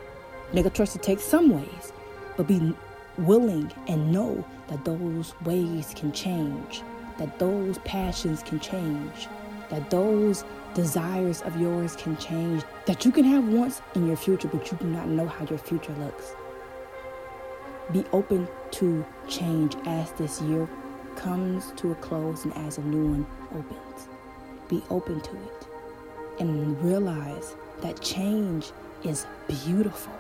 Make 0.52 0.66
a 0.66 0.70
choice 0.70 0.92
to 0.92 0.98
take 0.98 1.18
some 1.18 1.48
ways, 1.48 1.94
but 2.36 2.46
be 2.46 2.74
willing 3.16 3.72
and 3.88 4.12
know 4.12 4.44
that 4.68 4.84
those 4.84 5.34
ways 5.46 5.94
can 5.96 6.12
change, 6.12 6.82
that 7.16 7.38
those 7.38 7.78
passions 7.78 8.42
can 8.42 8.60
change, 8.60 9.26
that 9.70 9.88
those 9.88 10.44
desires 10.74 11.40
of 11.42 11.58
yours 11.60 11.96
can 11.96 12.16
change, 12.16 12.62
that 12.86 13.04
you 13.04 13.12
can 13.12 13.24
have 13.24 13.46
wants 13.46 13.80
in 13.94 14.06
your 14.06 14.16
future, 14.16 14.48
but 14.48 14.70
you 14.70 14.76
do 14.78 14.86
not 14.86 15.08
know 15.08 15.26
how 15.26 15.44
your 15.46 15.58
future 15.58 15.92
looks. 15.94 16.34
Be 17.92 18.04
open 18.12 18.48
to 18.72 19.04
change 19.28 19.76
as 19.86 20.10
this 20.12 20.40
year 20.42 20.68
comes 21.16 21.72
to 21.76 21.92
a 21.92 21.94
close 21.96 22.44
and 22.44 22.54
as 22.56 22.78
a 22.78 22.82
new 22.82 23.06
one 23.06 23.26
opens. 23.54 24.08
Be 24.68 24.82
open 24.90 25.20
to 25.20 25.30
it 25.30 25.66
and 26.40 26.82
realize 26.82 27.54
that 27.82 28.00
change 28.00 28.72
is 29.04 29.26
beautiful. 29.46 30.14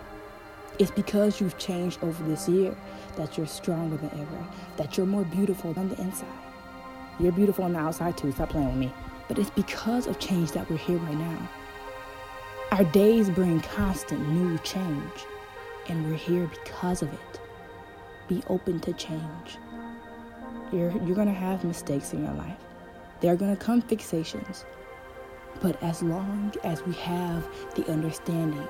It's 0.78 0.90
because 0.90 1.40
you've 1.40 1.58
changed 1.58 2.02
over 2.02 2.22
this 2.24 2.48
year 2.48 2.76
that 3.16 3.38
you're 3.38 3.46
stronger 3.46 3.96
than 3.96 4.10
ever, 4.20 4.46
that 4.76 4.96
you're 4.96 5.06
more 5.06 5.24
beautiful 5.24 5.72
on 5.76 5.88
the 5.88 6.00
inside. 6.00 6.28
You're 7.18 7.32
beautiful 7.32 7.64
on 7.64 7.72
the 7.72 7.78
outside 7.78 8.18
too, 8.18 8.32
stop 8.32 8.50
playing 8.50 8.68
with 8.68 8.76
me. 8.76 8.92
But 9.28 9.38
it's 9.38 9.50
because 9.50 10.06
of 10.06 10.18
change 10.18 10.52
that 10.52 10.68
we're 10.70 10.76
here 10.76 10.98
right 10.98 11.16
now. 11.16 11.50
Our 12.72 12.84
days 12.84 13.30
bring 13.30 13.60
constant 13.60 14.28
new 14.28 14.58
change, 14.58 15.26
and 15.88 16.06
we're 16.06 16.16
here 16.16 16.46
because 16.46 17.02
of 17.02 17.12
it. 17.12 17.40
Be 18.28 18.42
open 18.48 18.80
to 18.80 18.92
change. 18.94 19.58
You're, 20.72 20.90
you're 21.04 21.14
going 21.14 21.28
to 21.28 21.32
have 21.32 21.64
mistakes 21.64 22.12
in 22.12 22.24
your 22.24 22.34
life, 22.34 22.58
there 23.20 23.32
are 23.32 23.36
going 23.36 23.56
to 23.56 23.62
come 23.62 23.80
fixations. 23.80 24.64
But 25.60 25.80
as 25.82 26.02
long 26.02 26.52
as 26.64 26.84
we 26.84 26.94
have 26.94 27.46
the 27.74 27.86
understanding 27.90 28.66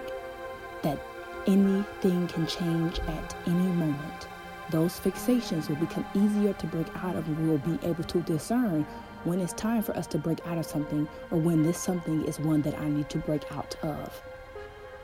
that 0.82 1.00
anything 1.46 2.28
can 2.28 2.46
change 2.46 3.00
at 3.00 3.36
any 3.46 3.54
moment, 3.54 4.28
those 4.70 4.98
fixations 5.00 5.68
will 5.68 5.76
become 5.76 6.06
easier 6.14 6.52
to 6.52 6.66
break 6.66 6.86
out 6.96 7.16
of 7.16 7.26
and 7.26 7.38
we 7.38 7.48
will 7.48 7.58
be 7.58 7.78
able 7.86 8.04
to 8.04 8.20
discern 8.22 8.86
when 9.24 9.40
it's 9.40 9.52
time 9.54 9.82
for 9.82 9.96
us 9.96 10.06
to 10.08 10.18
break 10.18 10.46
out 10.46 10.58
of 10.58 10.66
something 10.66 11.08
or 11.30 11.38
when 11.38 11.62
this 11.62 11.78
something 11.78 12.24
is 12.24 12.38
one 12.38 12.62
that 12.62 12.78
I 12.78 12.88
need 12.88 13.08
to 13.10 13.18
break 13.18 13.50
out 13.52 13.76
of. 13.82 14.22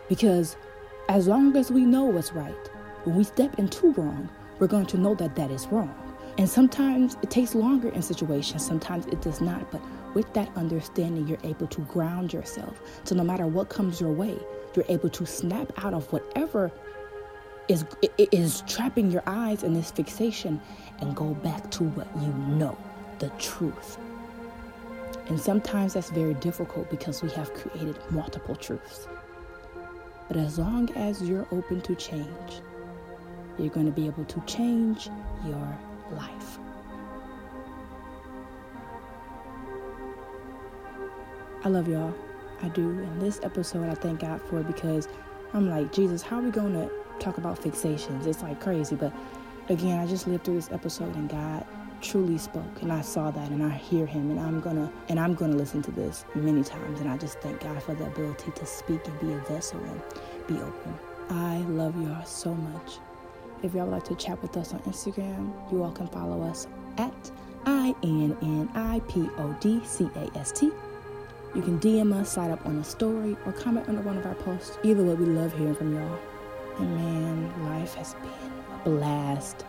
Because 0.09 0.57
as 1.09 1.27
long 1.27 1.57
as 1.57 1.71
we 1.71 1.85
know 1.85 2.05
what's 2.05 2.33
right, 2.33 2.71
when 3.05 3.17
we 3.17 3.25
step 3.25 3.59
into 3.59 3.93
wrong, 3.93 4.29
we're 4.59 4.67
going 4.67 4.87
to 4.87 4.99
know 4.99 5.15
that 5.15 5.35
that 5.37 5.51
is 5.51 5.67
wrong. 5.69 5.95
And 6.39 6.49
sometimes 6.49 7.17
it 7.23 7.31
takes 7.31 7.55
longer 7.55 7.89
in 7.89 8.03
situations, 8.03 8.65
sometimes 8.65 9.07
it 9.07 9.21
does 9.21 9.41
not. 9.41 9.71
But 9.71 9.81
with 10.15 10.33
that 10.35 10.51
understanding, 10.57 11.27
you're 11.27 11.39
able 11.45 11.67
to 11.69 11.81
ground 11.83 12.33
yourself. 12.33 12.81
So 13.05 13.15
no 13.15 13.25
matter 13.25 13.47
what 13.47 13.69
comes 13.69 14.01
your 14.01 14.13
way, 14.13 14.39
you're 14.75 14.85
able 14.89 15.09
to 15.11 15.27
snap 15.27 15.73
out 15.85 15.95
of 15.95 16.13
whatever 16.13 16.71
is, 17.69 17.85
is 18.19 18.63
trapping 18.67 19.11
your 19.11 19.23
eyes 19.27 19.63
in 19.63 19.75
this 19.75 19.91
fixation 19.91 20.61
and 21.01 21.15
go 21.15 21.35
back 21.35 21.71
to 21.73 21.85
what 21.85 22.09
you 22.21 22.33
know, 22.33 22.77
the 23.19 23.29
truth. 23.39 23.99
And 25.31 25.41
sometimes 25.41 25.95
that's 25.95 26.11
very 26.11 26.35
difficult 26.35 26.91
because 26.91 27.23
we 27.23 27.31
have 27.31 27.55
created 27.55 27.97
multiple 28.11 28.57
truths. 28.57 29.07
But 30.27 30.37
as 30.37 30.59
long 30.59 30.91
as 30.97 31.23
you're 31.23 31.47
open 31.53 31.81
to 31.83 31.95
change, 31.95 32.61
you're 33.57 33.69
going 33.69 33.87
to 33.87 33.93
be 33.93 34.07
able 34.07 34.25
to 34.25 34.41
change 34.41 35.09
your 35.47 35.79
life. 36.11 36.59
I 41.63 41.69
love 41.69 41.87
y'all. 41.87 42.13
I 42.61 42.69
do. 42.69 42.89
And 42.89 43.23
this 43.23 43.39
episode, 43.45 43.89
I 43.89 43.95
thank 43.95 44.21
God 44.21 44.43
for 44.43 44.65
because 44.65 45.07
I'm 45.55 45.71
like, 45.71 45.93
Jesus, 45.93 46.23
how 46.23 46.39
are 46.39 46.43
we 46.43 46.51
going 46.51 46.73
to 46.73 46.91
talk 47.21 47.39
about 47.39 47.61
fixations? 47.61 48.27
It's 48.27 48.43
like 48.43 48.61
crazy. 48.61 48.97
But 48.97 49.13
again, 49.69 50.01
I 50.01 50.09
just 50.09 50.27
lived 50.27 50.43
through 50.43 50.57
this 50.57 50.73
episode 50.73 51.15
and 51.15 51.29
God 51.29 51.65
truly 52.01 52.39
spoke 52.39 52.83
and 52.83 52.93
I 52.93 53.01
saw 53.01 53.31
that 53.31 53.51
and 53.51 53.63
I 53.63 53.71
hear 53.71 54.07
him 54.07 54.31
and 54.31 54.41
I'm 54.41 54.61
gonna 54.61 54.91
and 55.09 55.21
I'm 55.21 55.35
gonna 55.35 55.57
listen 55.57 55.83
to 55.83 55.91
this 55.91 56.25
many 56.35 56.63
times 56.65 57.01
and 57.01 57.09
I 57.09 57.17
just 57.17 57.41
thank 57.41 57.61
God 57.61 57.83
for 57.83 57.95
the 57.95 58.07
ability 58.07 58.51
to 58.53 58.67
speak 58.67 59.07
and 59.07 59.21
be 59.21 59.33
a 59.33 59.39
vessel 59.41 59.81
and 59.81 60.01
be 60.47 60.55
open. 60.55 60.99
I 61.29 61.59
love 61.69 62.01
y'all 62.03 62.25
so 62.25 62.55
much. 62.55 62.99
If 63.63 63.75
y'all 63.75 63.85
would 63.85 63.93
like 63.93 64.05
to 64.05 64.15
chat 64.15 64.41
with 64.43 64.57
us 64.57 64.73
on 64.73 64.81
Instagram, 64.81 65.53
you 65.71 65.83
all 65.83 65.93
can 65.93 66.09
follow 66.09 66.43
us 66.43 66.67
at 66.97 67.31
I 67.67 67.95
N 68.03 68.37
N 68.43 68.71
I 68.75 69.01
P 69.09 69.29
O 69.39 69.57
D 69.61 69.81
C 69.85 70.09
A 70.17 70.39
S 70.39 70.53
T. 70.53 70.71
You 71.55 71.63
can 71.63 71.79
DM 71.81 72.13
us, 72.15 72.33
sign 72.33 72.53
up 72.53 72.65
on 72.65 72.79
a 72.79 72.85
story, 72.85 73.37
or 73.45 73.53
comment 73.53 73.89
under 73.89 74.03
one 74.03 74.17
of 74.17 74.25
our 74.25 74.37
posts. 74.37 74.79
Either 74.85 75.03
way, 75.03 75.15
we 75.15 75.27
love 75.27 75.53
hearing 75.57 75.75
from 75.75 75.95
y'all. 75.95 76.19
And 76.79 76.95
man, 76.95 77.65
life 77.65 77.95
has 77.95 78.15
been 78.15 78.53
a 78.73 78.79
blast, 78.85 79.65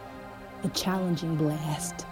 a 0.63 0.69
challenging 0.69 1.35
blast. 1.35 2.05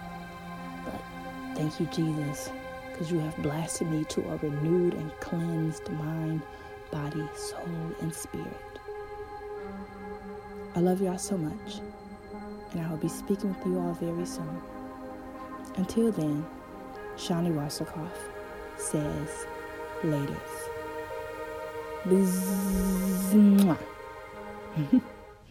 Thank 1.60 1.78
you, 1.78 1.86
Jesus, 1.88 2.50
because 2.90 3.12
you 3.12 3.18
have 3.18 3.36
blasted 3.42 3.90
me 3.90 4.04
to 4.04 4.22
a 4.30 4.36
renewed 4.38 4.94
and 4.94 5.12
cleansed 5.20 5.90
mind, 5.90 6.40
body, 6.90 7.28
soul, 7.36 7.92
and 8.00 8.14
spirit. 8.14 8.80
I 10.74 10.80
love 10.80 11.02
y'all 11.02 11.18
so 11.18 11.36
much, 11.36 11.80
and 12.72 12.80
I 12.80 12.88
will 12.88 12.96
be 12.96 13.10
speaking 13.10 13.50
with 13.54 13.66
you 13.66 13.78
all 13.78 13.92
very 13.92 14.24
soon. 14.24 14.58
Until 15.76 16.10
then, 16.12 16.46
Shawnee 17.18 17.50
Wasserkoff 17.50 18.16
says, 18.78 19.28
ladies. 20.02 20.36
Bzz- 22.04 23.78